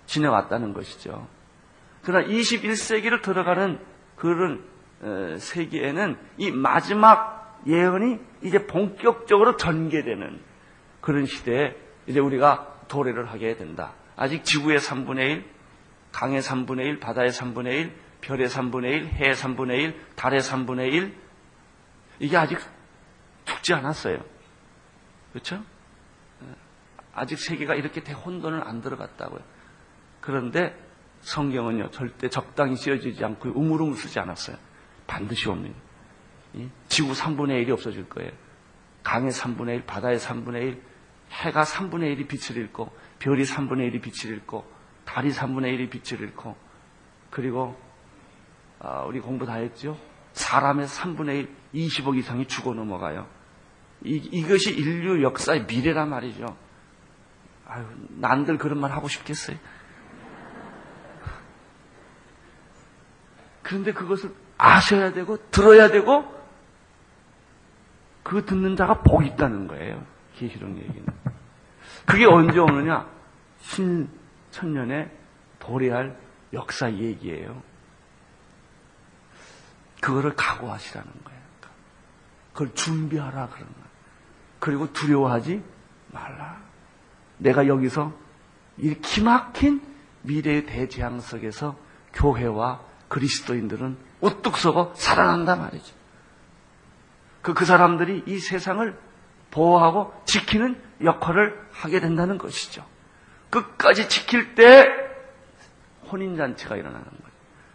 지내왔다는 0.06 0.74
것이죠. 0.74 1.28
그러나 2.02 2.26
21세기를 2.28 3.22
들어가는 3.22 3.80
그런 4.16 4.64
어, 5.02 5.36
세기에는 5.38 6.18
이 6.38 6.52
마지막 6.52 7.62
예언이 7.68 8.20
이제 8.42 8.66
본격적으로 8.66 9.58
전개되는 9.58 10.40
그런 11.02 11.26
시대에 11.26 11.76
이제 12.08 12.20
우리가 12.20 12.76
도래를 12.88 13.26
하게 13.26 13.56
된다. 13.58 13.94
아직 14.16 14.44
지구의 14.44 14.80
3분의 14.80 15.20
1, 15.20 15.46
강의 16.18 16.42
3분의 16.42 16.80
1, 16.80 17.00
바다의 17.00 17.30
3분의 17.30 17.68
1, 17.68 17.94
별의 18.22 18.48
3분의 18.48 18.86
1, 18.86 19.06
해의 19.06 19.36
3분의 19.36 19.80
1, 19.82 20.06
달의 20.16 20.40
3분의 20.40 20.92
1 20.92 21.16
이게 22.18 22.36
아직 22.36 22.58
죽지 23.46 23.76
않았어요. 23.76 24.26
그렇죠? 25.32 25.64
아직 27.14 27.38
세계가 27.38 27.76
이렇게 27.76 28.02
대혼돈을 28.04 28.68
안 28.68 28.82
들어갔다고요. 28.82 29.42
그런데 30.20 30.76
성경은요 31.22 31.92
절대 31.92 32.30
적당히 32.30 32.78
씌어지지 32.78 33.24
않고 33.24 33.50
우물우물 33.50 33.96
쓰지 33.96 34.20
않았어요. 34.20 34.58
반드시 35.06 35.48
옵니다. 35.48 35.78
이 36.56 36.68
지구 36.88 37.14
3분의 37.14 37.64
1이 37.64 37.70
없어질 37.70 38.10
거예요. 38.10 38.32
강의 39.04 39.30
3분의 39.30 39.76
1, 39.76 39.86
바다의 39.86 40.18
3분의 40.18 40.64
1, 40.64 40.82
해가 41.30 41.62
3분의 41.62 42.18
1이 42.18 42.28
빛을 42.28 42.60
잃고 42.60 42.92
별이 43.20 43.44
3분의 43.44 43.94
1이 43.94 44.02
빛을 44.02 44.34
잃고 44.34 44.77
달이 45.08 45.32
3분의 45.32 45.78
1이 45.78 45.90
빛을 45.90 46.22
잃고 46.22 46.56
그리고 47.32 47.76
아, 48.80 49.02
우리 49.02 49.20
공부 49.20 49.46
다 49.46 49.54
했죠? 49.56 49.98
사람의 50.34 50.86
3분의 50.86 51.48
1, 51.74 51.88
20억 51.88 52.16
이상이 52.18 52.46
죽어 52.46 52.74
넘어가요. 52.74 53.26
이, 54.04 54.16
이것이 54.32 54.72
인류 54.72 55.24
역사의 55.24 55.66
미래란 55.66 56.10
말이죠. 56.10 56.46
아유, 57.66 57.86
난들 58.10 58.60
그런 58.60 58.80
말 58.80 58.92
하고 58.92 59.08
싶겠어요. 59.08 59.58
그런데 63.64 63.92
그것을 63.94 64.34
아셔야 64.58 65.12
되고, 65.12 65.38
들어야 65.50 65.90
되고, 65.90 66.24
그 68.24 68.46
듣는 68.46 68.76
자가 68.76 69.02
복 69.02 69.26
있다는 69.26 69.68
거예요. 69.68 70.06
계시록 70.36 70.78
얘기는. 70.78 71.06
그게 72.06 72.26
언제 72.26 72.60
오느냐? 72.60 73.08
신 73.60 74.10
천년에 74.58 75.12
도래할 75.60 76.18
역사 76.54 76.92
얘기예요. 76.92 77.62
그거를 80.02 80.36
각오하시라는 80.36 81.12
거예요. 81.24 81.38
그걸 82.54 82.74
준비하라 82.74 83.50
그런 83.50 83.68
거예요. 83.68 83.88
그리고 84.60 84.92
두려워하지 84.92 85.64
말라. 86.08 86.60
내가 87.38 87.68
여기서 87.68 88.12
이 88.78 88.96
기막힌 88.96 89.82
미래의 90.24 90.66
대재앙 90.66 91.20
속에서 91.20 91.78
교회와 92.14 92.82
그리스도인들은 93.10 93.98
우뚝 94.22 94.58
서고 94.58 94.92
살아난다 94.96 95.56
말이죠. 95.56 95.94
그, 97.44 97.54
그 97.54 97.66
사람들이 97.66 98.24
이 98.26 98.40
세상을 98.40 99.00
보호하고 99.52 100.14
지키는 100.26 100.82
역할을 101.04 101.70
하게 101.72 102.00
된다는 102.00 102.40
것이죠. 102.40 102.84
끝까지 103.50 104.10
지킬 104.10 104.56
때 104.56 104.88
혼인잔치가 106.12 106.76
일어나는 106.76 107.06
거예요. 107.06 107.28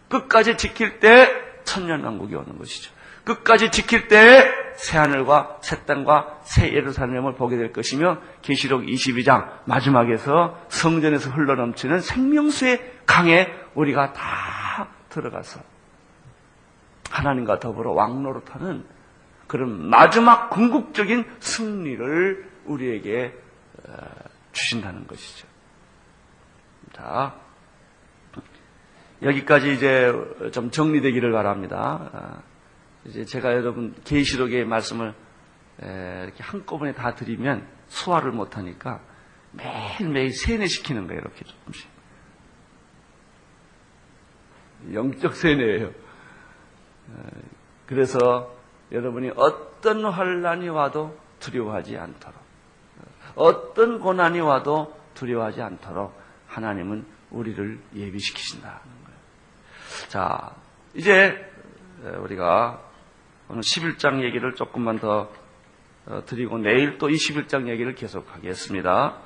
끝까지 0.09 0.57
지킬 0.57 0.99
때 0.99 1.29
천년왕국이 1.63 2.35
오는 2.35 2.57
것이죠. 2.57 2.91
끝까지 3.23 3.71
지킬 3.71 4.07
때 4.07 4.51
새하늘과 4.75 5.59
새 5.61 5.85
땅과 5.85 6.41
새 6.43 6.73
예루살렘을 6.73 7.35
보게 7.35 7.55
될 7.57 7.71
것이며 7.71 8.17
계시록 8.41 8.83
22장 8.83 9.49
마지막에서 9.65 10.59
성전에서 10.67 11.29
흘러넘치는 11.29 12.01
생명수의 12.01 12.93
강에 13.05 13.47
우리가 13.75 14.13
다 14.13 14.89
들어가서 15.09 15.61
하나님과 17.09 17.59
더불어 17.59 17.91
왕노릇하는 17.91 18.85
그런 19.47 19.89
마지막 19.89 20.49
궁극적인 20.49 21.25
승리를 21.39 22.49
우리에게 22.65 23.37
어, 23.87 23.93
주신다는 24.51 25.05
것이죠. 25.07 25.52
자, 26.93 27.35
여기까지 29.21 29.73
이제 29.73 30.11
좀 30.51 30.69
정리되기를 30.69 31.31
바랍니다. 31.31 32.09
아, 32.13 32.41
이제 33.05 33.25
제가 33.25 33.53
여러분 33.53 33.95
계시록의 34.03 34.65
말씀을 34.65 35.13
이렇게 35.79 36.43
한꺼번에 36.43 36.93
다 36.93 37.15
드리면 37.15 37.67
소화를 37.87 38.31
못하니까 38.31 39.01
매일매일 39.51 40.31
세뇌시키는 40.33 41.07
거예요. 41.07 41.21
이렇게 41.21 41.45
조금씩. 41.45 41.89
영적 44.93 45.35
세뇌예요. 45.35 45.91
그래서 47.85 48.55
여러분이 48.91 49.31
어떤 49.35 50.05
환란이 50.05 50.69
와도 50.69 51.17
두려워하지 51.39 51.97
않도록 51.97 52.41
어떤 53.35 53.99
고난이 53.99 54.39
와도 54.39 54.97
두려워하지 55.13 55.61
않도록 55.61 56.22
하나님은 56.53 57.05
우리를 57.31 57.79
예비시키신다는 57.95 58.77
거예요. 58.77 60.07
자, 60.07 60.55
이제 60.93 61.51
우리가 62.19 62.79
오늘 63.49 63.61
11장 63.61 64.23
얘기를 64.23 64.53
조금만 64.55 64.99
더 64.99 65.31
드리고 66.25 66.57
내일 66.59 66.97
또 66.97 67.07
21장 67.07 67.67
얘기를 67.69 67.95
계속하겠습니다. 67.95 69.17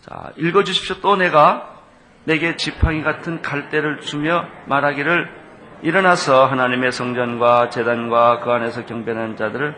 자, 0.00 0.32
읽어주십시오. 0.36 1.00
또 1.00 1.16
내가 1.16 1.82
내게 2.24 2.56
지팡이 2.56 3.02
같은 3.02 3.42
갈대를 3.42 4.00
주며 4.00 4.46
말하기를 4.66 5.38
일어나서 5.82 6.46
하나님의 6.46 6.92
성전과 6.92 7.70
재단과 7.70 8.40
그 8.40 8.50
안에서 8.50 8.86
경배하는 8.86 9.36
자들을 9.36 9.74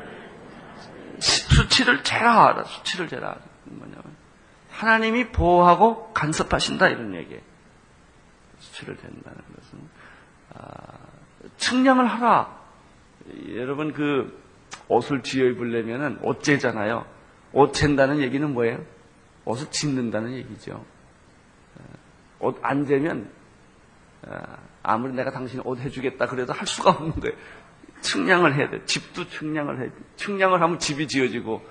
수치를 1.19 2.03
재라 2.03 2.47
하라. 2.47 2.65
수치를 2.65 3.09
재라. 3.09 3.37
뭐냐면 3.65 4.20
하나님이 4.81 5.29
보호하고 5.31 6.11
간섭하신다 6.15 6.89
이런 6.89 7.15
얘기예요. 7.15 7.43
수치를 8.59 8.97
댄다는 8.97 9.39
것은 9.57 9.79
아, 10.55 10.99
측량을 11.59 12.07
하라. 12.07 12.59
여러분 13.55 13.93
그 13.93 14.41
옷을 14.89 15.23
지어 15.23 15.45
입으려면은 15.47 16.19
옷재잖아요. 16.23 17.05
옷 17.53 17.73
잰다는 17.73 18.21
얘기는 18.21 18.51
뭐예요? 18.53 18.83
옷을 19.45 19.71
짓는다는 19.71 20.33
얘기죠. 20.33 20.83
옷 22.39 22.59
안 22.63 22.87
재면 22.87 23.31
아무리 24.83 25.13
내가 25.13 25.31
당신 25.31 25.61
옷 25.65 25.79
해주겠다 25.79 26.27
그래도 26.27 26.55
할 26.55 26.67
수가 26.67 26.93
없는 26.93 27.21
거예요. 27.21 27.37
측량을 28.01 28.55
해야 28.55 28.71
돼. 28.71 28.83
집도 28.87 29.29
측량을 29.29 29.79
해야 29.79 29.91
돼. 29.91 29.95
측량을 30.17 30.63
하면 30.63 30.79
집이 30.79 31.07
지어지고 31.07 31.63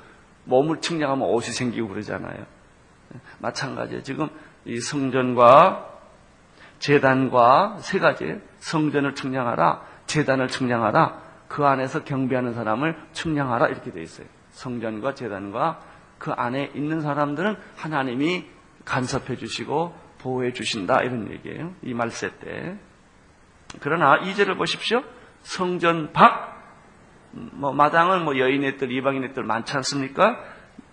몸을 0.46 0.82
측량하면 0.82 1.28
옷이 1.28 1.48
생기고 1.48 1.88
그러잖아요. 1.88 2.46
마찬가지예요. 3.40 4.04
지금 4.04 4.30
이 4.66 4.80
성전과 4.80 5.88
재단과 6.80 7.78
세 7.80 8.00
가지 8.00 8.40
성전을 8.60 9.16
측량하라, 9.16 9.82
재단을 10.08 10.48
측량하라, 10.48 11.22
그 11.48 11.66
안에서 11.66 12.04
경배하는 12.04 12.54
사람을 12.54 12.98
측량하라 13.12 13.68
이렇게 13.68 13.92
돼 13.92 14.02
있어요. 14.02 14.28
성전과 14.52 15.16
재단과 15.16 15.82
그 16.18 16.32
안에 16.32 16.72
있는 16.76 17.02
사람들은 17.02 17.56
하나님이 17.76 18.46
간섭해 18.86 19.36
주시고 19.36 19.96
보호해 20.20 20.54
주신다 20.54 21.02
이런 21.02 21.32
얘기예요. 21.32 21.74
이 21.82 21.94
말세 21.94 22.30
때. 22.40 22.78
그러나 23.80 24.18
이제를 24.18 24.58
보십시오. 24.58 25.04
성전 25.42 26.12
밖, 26.12 26.58
뭐 27.32 27.72
마당은 27.72 28.26
뭐 28.26 28.38
여인의 28.38 28.78
뜰, 28.78 28.92
이방인의 28.92 29.34
뜰 29.34 29.44
많지 29.44 29.76
않습니까? 29.78 30.40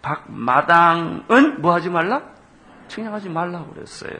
밖 0.06 0.30
마당은 0.30 1.60
뭐 1.60 1.74
하지 1.74 1.90
말라? 1.90 2.22
측량하지 2.86 3.28
말라고 3.28 3.74
그랬어요. 3.74 4.16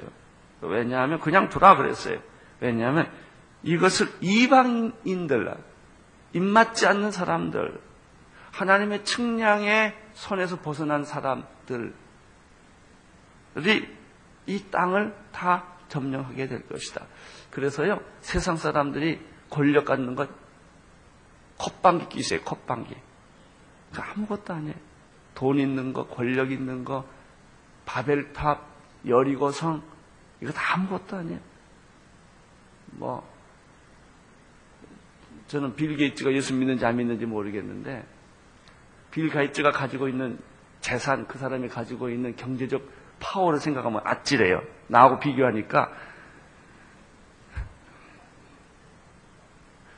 왜냐하면 0.61 1.21
그냥 1.21 1.49
두라 1.49 1.77
그랬어요. 1.77 2.19
왜냐하면 2.59 3.09
이것을 3.63 4.09
이방인들, 4.21 5.57
입맞지 6.33 6.89
않는 6.89 7.13
사람들, 7.13 7.81
하나님의 8.51 9.05
측량의 9.05 9.97
손에서 10.15 10.59
벗어난 10.59 11.05
사람들이 11.05 11.47
이 14.47 14.65
땅을 14.73 15.15
다 15.31 15.67
점령하게 15.87 16.49
될 16.49 16.67
것이다. 16.67 17.07
그래서요, 17.53 18.01
세상 18.23 18.57
사람들이 18.57 19.25
권력 19.51 19.85
갖는 19.85 20.17
것, 20.17 20.29
콧방귀 21.59 22.09
끼세요, 22.09 22.41
콧방귀. 22.43 22.93
아무것도 23.97 24.53
아니에요. 24.53 24.86
돈 25.37 25.59
있는 25.59 25.93
거, 25.93 26.07
권력 26.07 26.51
있는 26.51 26.85
거, 26.85 27.05
바벨탑, 27.85 28.67
여리고성, 29.07 29.83
이거 30.41 30.51
다 30.51 30.75
아무것도 30.75 31.17
아니에요. 31.19 31.39
뭐, 32.93 33.29
저는 35.47 35.77
빌 35.77 35.97
게이츠가 35.97 36.33
예수 36.33 36.55
믿는지 36.55 36.85
안 36.87 36.97
믿는지 36.97 37.27
모르겠는데, 37.27 38.05
빌 39.11 39.29
게이츠가 39.29 39.71
가지고 39.71 40.09
있는 40.09 40.39
재산, 40.81 41.29
그 41.29 41.39
사람이 41.39 41.69
가지고 41.69 42.09
있는 42.09 42.35
경제적 42.35 42.83
파워를 43.21 43.61
생각하면 43.61 44.01
아찔해요. 44.05 44.63
나하고 44.89 45.21
비교하니까. 45.21 45.93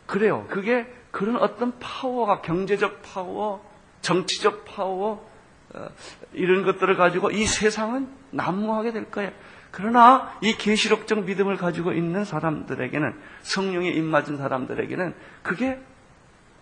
그래요. 0.07 0.47
그게 0.49 0.93
그런 1.13 1.37
어떤 1.37 1.79
파워가 1.79 2.41
경제적 2.43 3.03
파워, 3.03 3.68
정치적 4.01 4.65
파워, 4.65 5.29
어, 5.75 5.89
이런 6.33 6.65
것들을 6.65 6.97
가지고 6.97 7.31
이 7.31 7.45
세상은 7.45 8.09
난무하게 8.31 8.93
될 8.93 9.11
거예요. 9.11 9.33
그러나 9.71 10.37
이 10.41 10.55
계시록적 10.55 11.25
믿음을 11.25 11.57
가지고 11.57 11.93
있는 11.93 12.25
사람들에게는 12.25 13.15
성령에 13.43 13.91
입맞은 13.91 14.39
사람들에게는 14.39 15.15
그게 15.43 15.79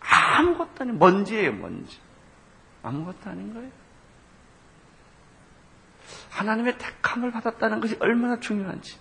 아무것도 0.00 0.70
아닌 0.80 0.98
먼지예요, 0.98 1.52
먼지. 1.52 1.98
아무것도 2.82 3.30
아닌 3.30 3.54
거예요. 3.54 3.70
하나님의 6.30 6.78
택함을 6.78 7.30
받았다는 7.30 7.80
것이 7.80 7.96
얼마나 8.00 8.38
중요한지. 8.38 8.98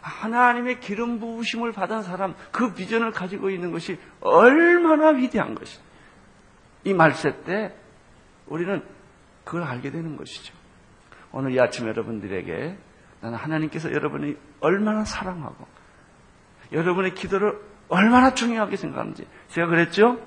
하나님의 0.00 0.80
기름 0.80 1.20
부으심을 1.20 1.72
받은 1.72 2.02
사람, 2.02 2.34
그 2.50 2.74
비전을 2.74 3.12
가지고 3.12 3.50
있는 3.50 3.70
것이 3.70 3.98
얼마나 4.20 5.08
위대한 5.10 5.54
것이. 5.54 5.78
이 6.84 6.94
말세 6.94 7.42
때 7.44 7.74
우리는 8.46 8.82
그걸 9.44 9.62
알게 9.62 9.90
되는 9.90 10.16
것이죠. 10.16 10.54
오늘 11.32 11.52
이 11.52 11.60
아침 11.60 11.86
여러분들에게 11.88 12.76
나는 13.20 13.38
하나님께서 13.38 13.92
여러분이 13.92 14.36
얼마나 14.60 15.04
사랑하고 15.04 15.66
여러분의 16.72 17.14
기도를 17.14 17.60
얼마나 17.88 18.34
중요하게 18.34 18.76
생각하는지 18.76 19.26
제가 19.48 19.66
그랬죠? 19.66 20.18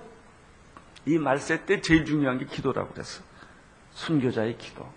이 1.06 1.18
말세 1.18 1.66
때 1.66 1.82
제일 1.82 2.06
중요한 2.06 2.38
게 2.38 2.46
기도라고 2.46 2.94
그랬어. 2.94 3.24
순교자의 3.92 4.58
기도, 4.58 4.92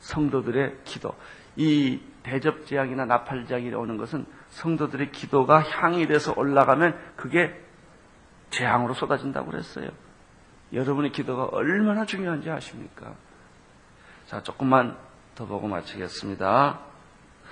성도들의 0.00 0.78
기도. 0.84 1.14
이 1.56 2.00
대접재앙이나 2.22 3.04
나팔재앙이 3.06 3.72
오는 3.74 3.96
것은 3.96 4.26
성도들의 4.50 5.12
기도가 5.12 5.62
향이 5.62 6.06
돼서 6.06 6.32
올라가면 6.36 6.98
그게 7.16 7.54
재앙으로 8.50 8.94
쏟아진다고 8.94 9.50
그랬어요. 9.50 9.90
여러분의 10.72 11.12
기도가 11.12 11.44
얼마나 11.52 12.04
중요한지 12.04 12.50
아십니까? 12.50 13.14
자, 14.26 14.42
조금만 14.42 14.96
더 15.34 15.46
보고 15.46 15.66
마치겠습니다. 15.66 16.80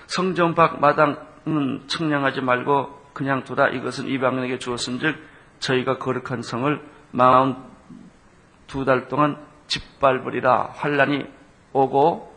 성전 0.07 0.55
밖 0.55 0.81
마당은 0.81 1.89
측량하지 1.89 2.41
말고 2.41 2.97
그냥 3.13 3.43
두라 3.45 3.69
이것은 3.71 4.07
이방인에게 4.07 4.59
주었은즉 4.59 5.17
저희가 5.59 5.99
거룩한 5.99 6.43
성을 6.43 6.81
마흔 7.11 7.57
두 8.69 8.85
달 8.85 9.09
동안 9.09 9.37
짓밟으리라 9.67 10.73
환란이 10.75 11.27
오고 11.73 12.37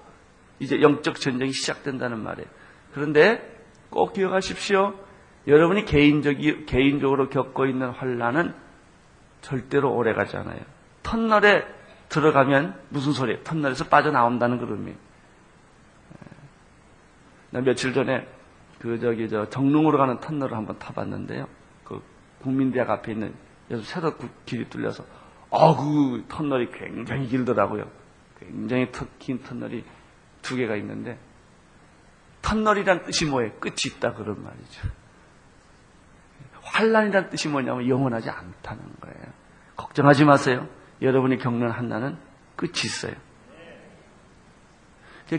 이제 0.60 0.82
영적 0.82 1.20
전쟁이 1.20 1.52
시작된다는 1.52 2.20
말이에요. 2.24 2.48
그런데 2.94 3.60
꼭 3.90 4.14
기억하십시오. 4.14 4.94
여러분이 5.48 5.86
개인적 5.86 6.38
개인적으로 6.68 7.30
겪고 7.30 7.66
있는 7.66 7.90
환란은 7.90 8.54
절대로 9.42 9.94
오래 9.94 10.14
가지 10.14 10.38
않아요. 10.38 10.60
터널에 11.04 11.66
들어가면 12.10 12.80
무슨 12.90 13.14
소리예요? 13.14 13.44
터널에서 13.44 13.86
빠져나온다는 13.86 14.58
그런 14.60 14.80
의미. 14.80 14.96
나 17.52 17.62
며칠 17.62 17.94
전에 17.94 18.28
그 18.80 19.00
저기 19.00 19.30
저 19.30 19.50
정릉으로 19.50 19.98
가는 19.98 20.20
터널을 20.20 20.56
한번 20.56 20.80
타봤는데요. 20.80 21.48
그 21.84 22.02
국민대학 22.42 22.90
앞에 22.90 23.12
있는 23.12 23.34
여기서 23.70 23.88
새로 23.88 24.16
길이 24.46 24.68
뚫려서 24.70 25.06
아그 25.52 26.26
터널이 26.28 26.72
굉장히 26.72 27.28
길더라고요. 27.28 27.90
굉장히 28.40 28.90
긴 29.20 29.42
터널이 29.44 29.84
두 30.42 30.56
개가 30.56 30.76
있는데 30.78 31.20
터널이란 32.42 33.04
뜻이 33.04 33.26
뭐예요? 33.26 33.52
끝이 33.60 33.76
있다 33.86 34.14
그런 34.14 34.44
말이죠. 34.44 34.90
환란이란 36.64 37.30
뜻이 37.30 37.48
뭐냐면 37.48 37.88
영원하지 37.88 38.30
않다는 38.30 38.84
거예요. 39.02 39.26
걱정하지 39.76 40.26
마세요. 40.26 40.68
여러분이 41.02 41.38
겪는 41.38 41.70
한나는 41.72 42.18
끝이 42.56 42.74
있어요. 42.86 43.14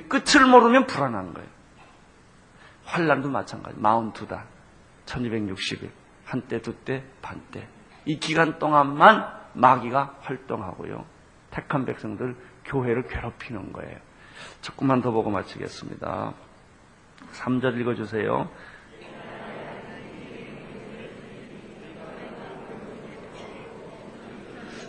끝을 0.08 0.46
모르면 0.46 0.86
불안한 0.86 1.34
거예요. 1.34 1.48
환란도 2.84 3.28
마찬가지. 3.28 3.76
42달, 3.78 4.42
1260일, 5.06 5.90
한때, 6.24 6.60
두때, 6.60 7.04
반때. 7.20 7.68
이 8.04 8.18
기간 8.18 8.58
동안만 8.58 9.42
마귀가 9.54 10.16
활동하고요. 10.20 11.04
택한 11.50 11.84
백성들 11.84 12.36
교회를 12.64 13.06
괴롭히는 13.06 13.72
거예요. 13.72 13.98
조금만 14.62 15.02
더 15.02 15.10
보고 15.10 15.30
마치겠습니다. 15.30 16.32
3절 17.32 17.78
읽어주세요. 17.80 18.50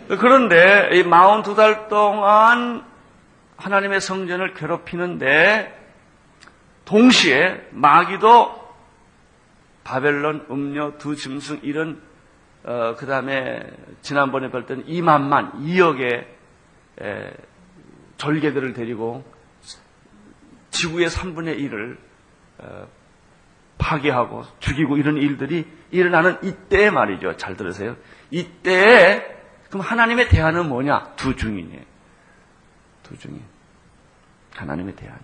그런데 0.07 0.89
이 0.93 1.03
42달 1.03 1.87
동안 1.87 2.83
하나님의 3.57 4.01
성전을 4.01 4.53
괴롭히는데 4.53 5.79
동시에 6.85 7.67
마귀도 7.71 8.63
바벨론, 9.83 10.45
음료, 10.49 10.97
두 10.97 11.15
짐승 11.15 11.59
이런 11.63 12.01
어, 12.63 12.95
그 12.97 13.05
다음에 13.05 13.61
지난번에 14.01 14.49
볼 14.49 14.65
때는 14.65 14.85
2만만, 14.85 15.53
2억의 15.65 16.25
에, 17.01 17.33
졸개들을 18.15 18.73
데리고 18.73 19.25
지구의 20.69 21.09
3분의 21.09 21.59
1을 21.59 21.97
어, 22.59 22.87
파괴하고 23.77 24.43
죽이고 24.59 24.95
이런 24.95 25.17
일들이 25.17 25.67
일어나는 25.91 26.37
이때에 26.41 26.89
말이죠. 26.89 27.35
잘 27.35 27.57
들으세요. 27.57 27.97
이때에 28.31 29.32
그럼 29.73 29.83
하나님의 29.87 30.29
대안은 30.29 30.69
뭐냐? 30.69 31.13
두 31.15 31.35
중이네. 31.35 31.83
두 33.01 33.17
중인. 33.17 33.41
하나님의 34.53 34.95
대안. 34.95 35.17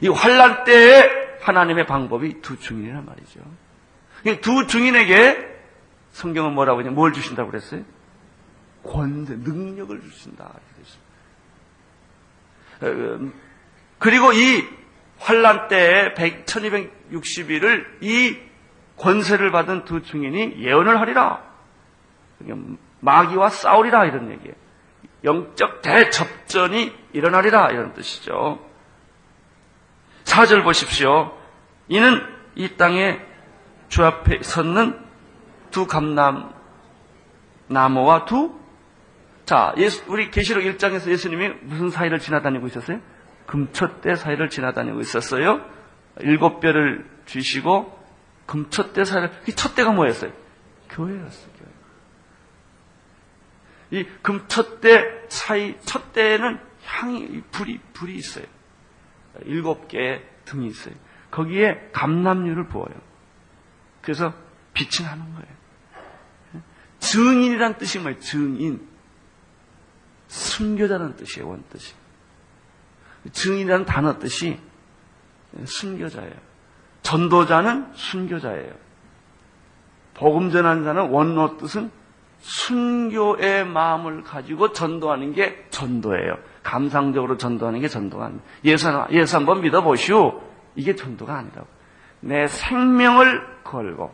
이 0.00 0.08
환란 0.08 0.64
때에 0.64 1.38
하나님의 1.42 1.86
방법이 1.86 2.40
두 2.40 2.58
중인이란 2.58 3.04
말이죠. 3.04 3.38
두 4.40 4.66
중인에게 4.66 5.60
성경은 6.10 6.54
뭐라고 6.54 6.80
하냐? 6.80 6.90
뭘 6.90 7.12
주신다고 7.12 7.52
그랬어요? 7.52 7.84
권세, 8.82 9.36
능력을 9.36 10.00
주신다. 10.10 10.44
어, 12.80 12.86
음, 12.86 13.32
그리고 14.00 14.32
이 14.32 14.66
환란 15.18 15.68
때에 15.68 16.14
1260일을 16.14 18.02
이 18.02 18.38
권세를 18.96 19.52
받은 19.52 19.84
두 19.84 20.02
증인이 20.02 20.60
예언을 20.64 20.98
하리라. 20.98 21.44
마귀와 23.02 23.50
싸우리라 23.50 24.06
이런 24.06 24.30
얘기예요. 24.30 24.54
영적 25.24 25.82
대접전이 25.82 26.92
일어나리라 27.12 27.70
이런 27.70 27.92
뜻이죠. 27.94 28.58
4절 30.24 30.62
보십시오. 30.62 31.36
이는 31.88 32.22
이 32.54 32.76
땅에 32.76 33.20
주 33.88 34.04
앞에 34.04 34.42
섰는 34.42 34.98
두 35.70 35.86
감남 35.86 36.52
나무와 37.66 38.24
두 38.24 38.60
자, 39.44 39.74
예수, 39.76 40.04
우리 40.06 40.30
계시록 40.30 40.62
1장에서 40.62 41.10
예수님이 41.10 41.48
무슨 41.62 41.90
사이를 41.90 42.20
지나다니고 42.20 42.68
있었어요? 42.68 43.00
금초대 43.46 44.14
사이를 44.14 44.48
지나다니고 44.48 45.00
있었어요. 45.00 45.60
일곱 46.20 46.60
별을 46.60 47.04
주시고 47.26 47.98
금초대 48.46 49.04
사이를 49.04 49.30
이 49.48 49.52
첫대가 49.52 49.90
뭐였어요? 49.90 50.30
교회였어요. 50.90 51.51
이 53.92 54.04
금초대 54.22 55.26
사이 55.28 55.78
첫대에는 55.82 56.58
향이 56.84 57.42
불이 57.52 57.78
불이 57.92 58.16
있어요. 58.16 58.46
일곱 59.44 59.86
개의 59.86 60.26
등이 60.46 60.66
있어요. 60.68 60.94
거기에 61.30 61.90
감남류를 61.92 62.68
부어요. 62.68 62.94
그래서 64.00 64.34
빛이 64.72 65.06
나는 65.06 65.24
거예요. 65.34 66.62
증인이란 67.00 67.76
뜻이 67.78 67.98
뭐예요? 67.98 68.18
증인. 68.18 68.88
순교자라는 70.28 71.16
뜻이에요, 71.16 71.48
원뜻이. 71.48 71.94
증인이라는 73.30 73.84
단어 73.84 74.18
뜻이 74.18 74.58
순교자예요. 75.64 76.34
전도자는 77.02 77.92
순교자예요. 77.94 78.74
복음 80.14 80.50
전하는 80.50 80.84
자는 80.84 81.10
원어 81.10 81.58
뜻은 81.58 81.90
순교의 82.42 83.66
마음을 83.66 84.22
가지고 84.22 84.72
전도하는 84.72 85.32
게 85.32 85.64
전도예요. 85.70 86.36
감상적으로 86.62 87.36
전도하는 87.36 87.80
게 87.80 87.88
전도가 87.88 88.26
아닙니다. 88.26 88.48
예수, 88.64 88.88
예수 89.12 89.36
한번 89.36 89.60
믿어보시오. 89.62 90.40
이게 90.74 90.96
전도가 90.96 91.36
아니라고. 91.36 91.66
내 92.20 92.46
생명을 92.48 93.62
걸고 93.62 94.12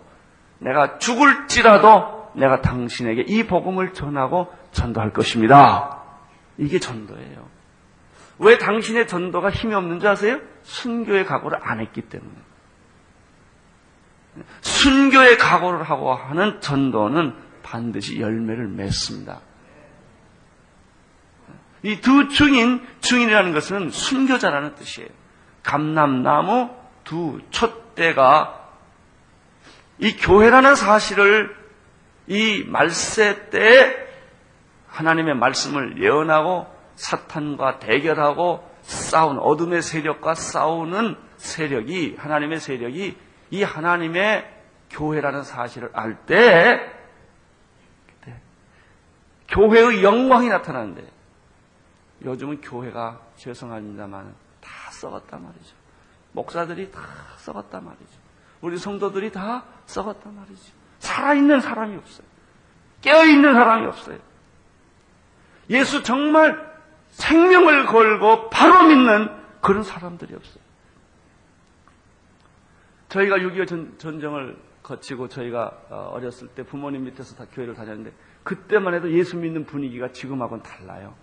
내가 0.59 0.99
죽을지라도 0.99 2.31
내가 2.35 2.61
당신에게 2.61 3.25
이 3.27 3.47
복음을 3.47 3.93
전하고 3.95 4.53
전도할 4.73 5.13
것입니다. 5.13 6.03
이게 6.59 6.79
전도예요. 6.79 7.49
왜 8.41 8.59
당신의 8.59 9.09
전도가 9.09 9.51
힘이 9.51 9.75
없는 9.75 10.01
줄 10.01 10.09
아세요? 10.11 10.39
순교의 10.63 11.25
각오를 11.25 11.59
안 11.63 11.81
했기 11.81 12.03
때문에. 12.03 12.31
순교의 14.61 15.39
각오를 15.39 15.83
하고 15.83 16.13
하는 16.15 16.61
전도는 16.61 17.48
반드시 17.69 18.19
열매를 18.21 18.67
맺습니다. 18.69 19.41
이 21.83 22.01
두 22.01 22.29
증인, 22.29 22.85
증인이라는 23.01 23.53
것은 23.53 23.91
순교자라는 23.91 24.75
뜻이에요. 24.75 25.09
감남나무 25.63 26.71
두 27.05 27.41
촛대가 27.51 28.69
이 29.99 30.17
교회라는 30.17 30.75
사실을 30.75 31.55
이 32.27 32.65
말세 32.67 33.51
때 33.51 34.07
하나님의 34.89 35.35
말씀을 35.37 36.03
예언하고 36.03 36.67
사탄과 36.97 37.79
대결하고 37.79 38.69
싸운 38.83 39.39
어둠의 39.39 39.83
세력과 39.83 40.35
싸우는 40.35 41.17
세력이 41.37 42.17
하나님의 42.19 42.61
세력이 42.61 43.17
이 43.51 43.63
하나님의 43.63 44.49
교회라는 44.91 45.43
사실을 45.43 45.91
알 45.93 46.17
때 46.27 46.98
교회의 49.49 50.03
영광이 50.03 50.49
나타나는데 50.49 51.07
요즘은 52.25 52.61
교회가 52.61 53.21
죄송합니다만 53.37 54.35
다 54.61 54.91
썩었단 54.93 55.43
말이죠. 55.43 55.75
목사들이 56.33 56.91
다 56.91 57.01
썩었단 57.37 57.85
말이죠. 57.85 58.19
우리 58.61 58.77
성도들이 58.77 59.33
다 59.33 59.65
썩었단 59.87 60.35
말이죠. 60.35 60.73
살아있는 60.99 61.61
사람이 61.61 61.97
없어요. 61.97 62.27
깨어있는 63.01 63.55
사람이 63.55 63.87
없어요. 63.87 64.19
예수 65.71 66.03
정말 66.03 66.69
생명을 67.11 67.87
걸고 67.87 68.51
바로 68.51 68.87
믿는 68.89 69.31
그런 69.61 69.83
사람들이 69.83 70.35
없어요. 70.35 70.63
저희가 73.09 73.39
6.25 73.39 73.99
전, 73.99 74.21
정을 74.21 74.59
거치고 74.83 75.29
저희가 75.29 75.73
어, 75.91 76.11
어렸을 76.13 76.49
때 76.49 76.63
부모님 76.63 77.05
밑에서 77.05 77.37
다 77.37 77.47
교회를 77.53 77.75
다녔는데 77.75 78.13
그때만 78.45 78.95
해도 78.95 79.11
예수 79.13 79.37
믿는 79.37 79.65
분위기가 79.67 80.13
지금하고는 80.13 80.63
달라요. 80.63 81.15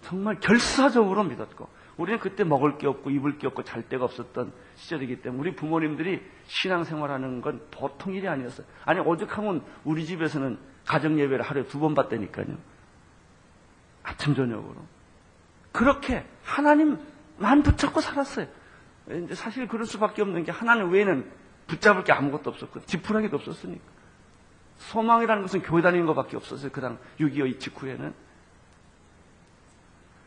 정말 0.00 0.38
결사적으로 0.40 1.24
믿었고 1.24 1.68
우리는 1.96 2.18
그때 2.18 2.44
먹을 2.44 2.76
게 2.76 2.86
없고 2.86 3.10
입을 3.10 3.38
게 3.38 3.46
없고 3.46 3.62
잘 3.64 3.88
데가 3.88 4.04
없었던 4.04 4.52
시절이기 4.74 5.22
때문에 5.22 5.40
우리 5.40 5.56
부모님들이 5.56 6.22
신앙생활하는 6.46 7.40
건 7.40 7.62
보통 7.70 8.14
일이 8.14 8.28
아니었어요. 8.28 8.66
아니 8.84 9.00
오죽하면 9.00 9.62
우리 9.84 10.04
집에서는 10.04 10.58
가정 10.84 11.18
예배를 11.18 11.42
하루에 11.44 11.64
두 11.66 11.78
번 11.78 11.94
받다니까요. 11.94 12.46
아침 14.02 14.34
저녁으로 14.34 14.76
그렇게 15.72 16.26
하나님만 16.42 17.62
붙잡고 17.62 18.00
살았어요. 18.00 18.46
사실 19.32 19.66
그럴 19.68 19.86
수밖에 19.86 20.22
없는 20.22 20.44
게 20.44 20.52
하나님 20.52 20.90
외에는 20.90 21.30
붙잡을 21.66 22.04
게 22.04 22.12
아무것도 22.12 22.50
없었고 22.50 22.80
지푸라기도 22.82 23.36
없었으니까 23.36 23.82
소망이라는 24.90 25.42
것은 25.42 25.62
교회 25.62 25.82
다니는 25.82 26.06
것밖에 26.06 26.36
없었어요. 26.36 26.70
그 26.70 26.80
당 26.80 26.98
6.25 27.18 27.60
직후에는 27.60 28.14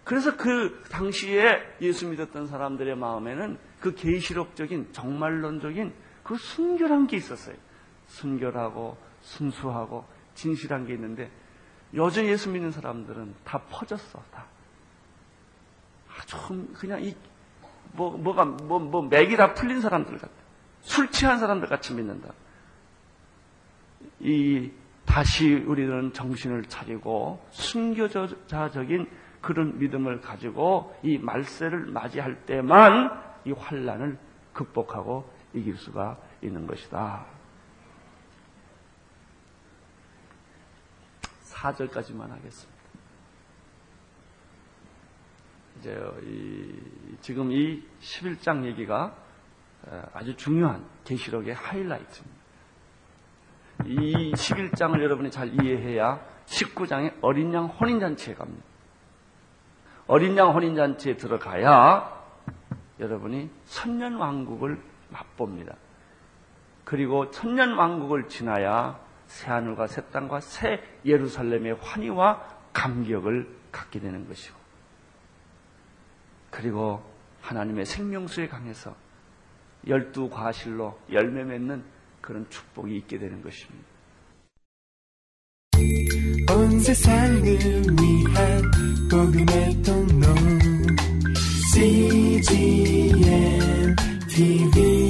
그래서 0.04 0.38
그 0.38 0.84
당시에 0.90 1.62
예수 1.82 2.08
믿었던 2.08 2.48
사람들의 2.48 2.96
마음에는 2.96 3.58
그 3.82 3.94
계시록적인 3.94 4.94
정말론적인 4.94 5.94
그 6.24 6.38
순결한 6.38 7.08
게 7.08 7.18
있었어요. 7.18 7.56
순결하고 8.08 8.98
순수하고 9.22 10.06
진실한 10.34 10.88
게 10.88 10.94
있는데 10.94 11.30
요즘 11.94 12.26
예수 12.26 12.50
믿는 12.50 12.72
사람들은 12.72 13.36
다 13.44 13.62
퍼졌어. 13.70 14.24
다. 14.32 14.46
아주 16.18 16.38
그냥 16.74 17.04
이 17.04 17.16
뭐, 17.92 18.18
뭐가 18.18 18.46
뭐, 18.46 18.80
뭐 18.80 19.02
맥이 19.02 19.36
다 19.36 19.54
풀린 19.54 19.82
사람들 19.82 20.18
같아. 20.18 20.34
술 20.82 21.12
취한 21.12 21.38
사람들 21.38 21.68
같이 21.68 21.94
믿는다. 21.94 22.34
이 24.20 24.72
다시 25.06 25.54
우리는 25.54 26.12
정신을 26.14 26.66
차리고 26.66 27.46
순교자적인 27.52 29.10
그런 29.42 29.78
믿음을 29.80 30.22
가지고 30.22 30.96
이 31.04 31.18
말세를 31.18 31.86
맞이할 31.88 32.46
때만 32.46 33.12
이 33.46 33.52
환란을 33.52 34.18
극복하고 34.54 35.32
이길 35.54 35.78
수가 35.78 36.18
있는 36.42 36.68
것이다. 36.68 37.26
4절까지만 41.46 42.30
하겠습니다. 42.30 42.78
이제 45.80 46.12
이, 46.24 46.76
지금 47.22 47.52
이 47.52 47.84
11장 48.02 48.66
얘기가 48.66 49.16
아주 50.14 50.36
중요한 50.36 50.86
계시록의 51.06 51.54
하이라이트입니다. 51.54 52.37
이 53.86 54.32
11장을 54.34 55.02
여러분이 55.02 55.32
잘 55.32 55.54
이해해야 55.54 56.20
19장의 56.46 57.14
어린 57.22 57.54
양 57.54 57.66
혼인잔치에 57.66 58.34
갑니다. 58.34 58.64
어린 60.08 60.38
양 60.38 60.54
혼인잔치에 60.54 61.18
들어가야 61.18 62.18
여러분이 63.00 63.50
천년왕국을 63.66 64.80
맛봅니다. 65.10 65.76
그리고 66.84 67.30
천년왕국을 67.32 68.30
지나야 68.30 69.00
새하늘과 69.28 69.88
새 69.88 70.02
땅과 70.08 70.40
새 70.40 70.82
예루살렘의 71.06 71.76
환희와 71.82 72.42
감격을 72.74 73.48
갖게 73.72 74.00
되는 74.00 74.28
것이고 74.28 74.58
그리고 76.50 77.04
하나님의 77.42 77.86
생명수에 77.86 78.48
강해서 78.48 78.96
열두 79.86 80.30
과실로 80.30 80.98
열매 81.12 81.44
맺는 81.44 81.84
그런 82.28 82.46
축복이 82.50 82.98
있게 82.98 83.18
되는 83.18 83.42
것입니다. 83.42 83.88
온 86.54 86.80
세상을 86.82 87.42
위한 87.42 88.62
복음의 89.10 89.82
통로 89.82 90.28
CGM 91.72 93.16
TV 94.28 95.07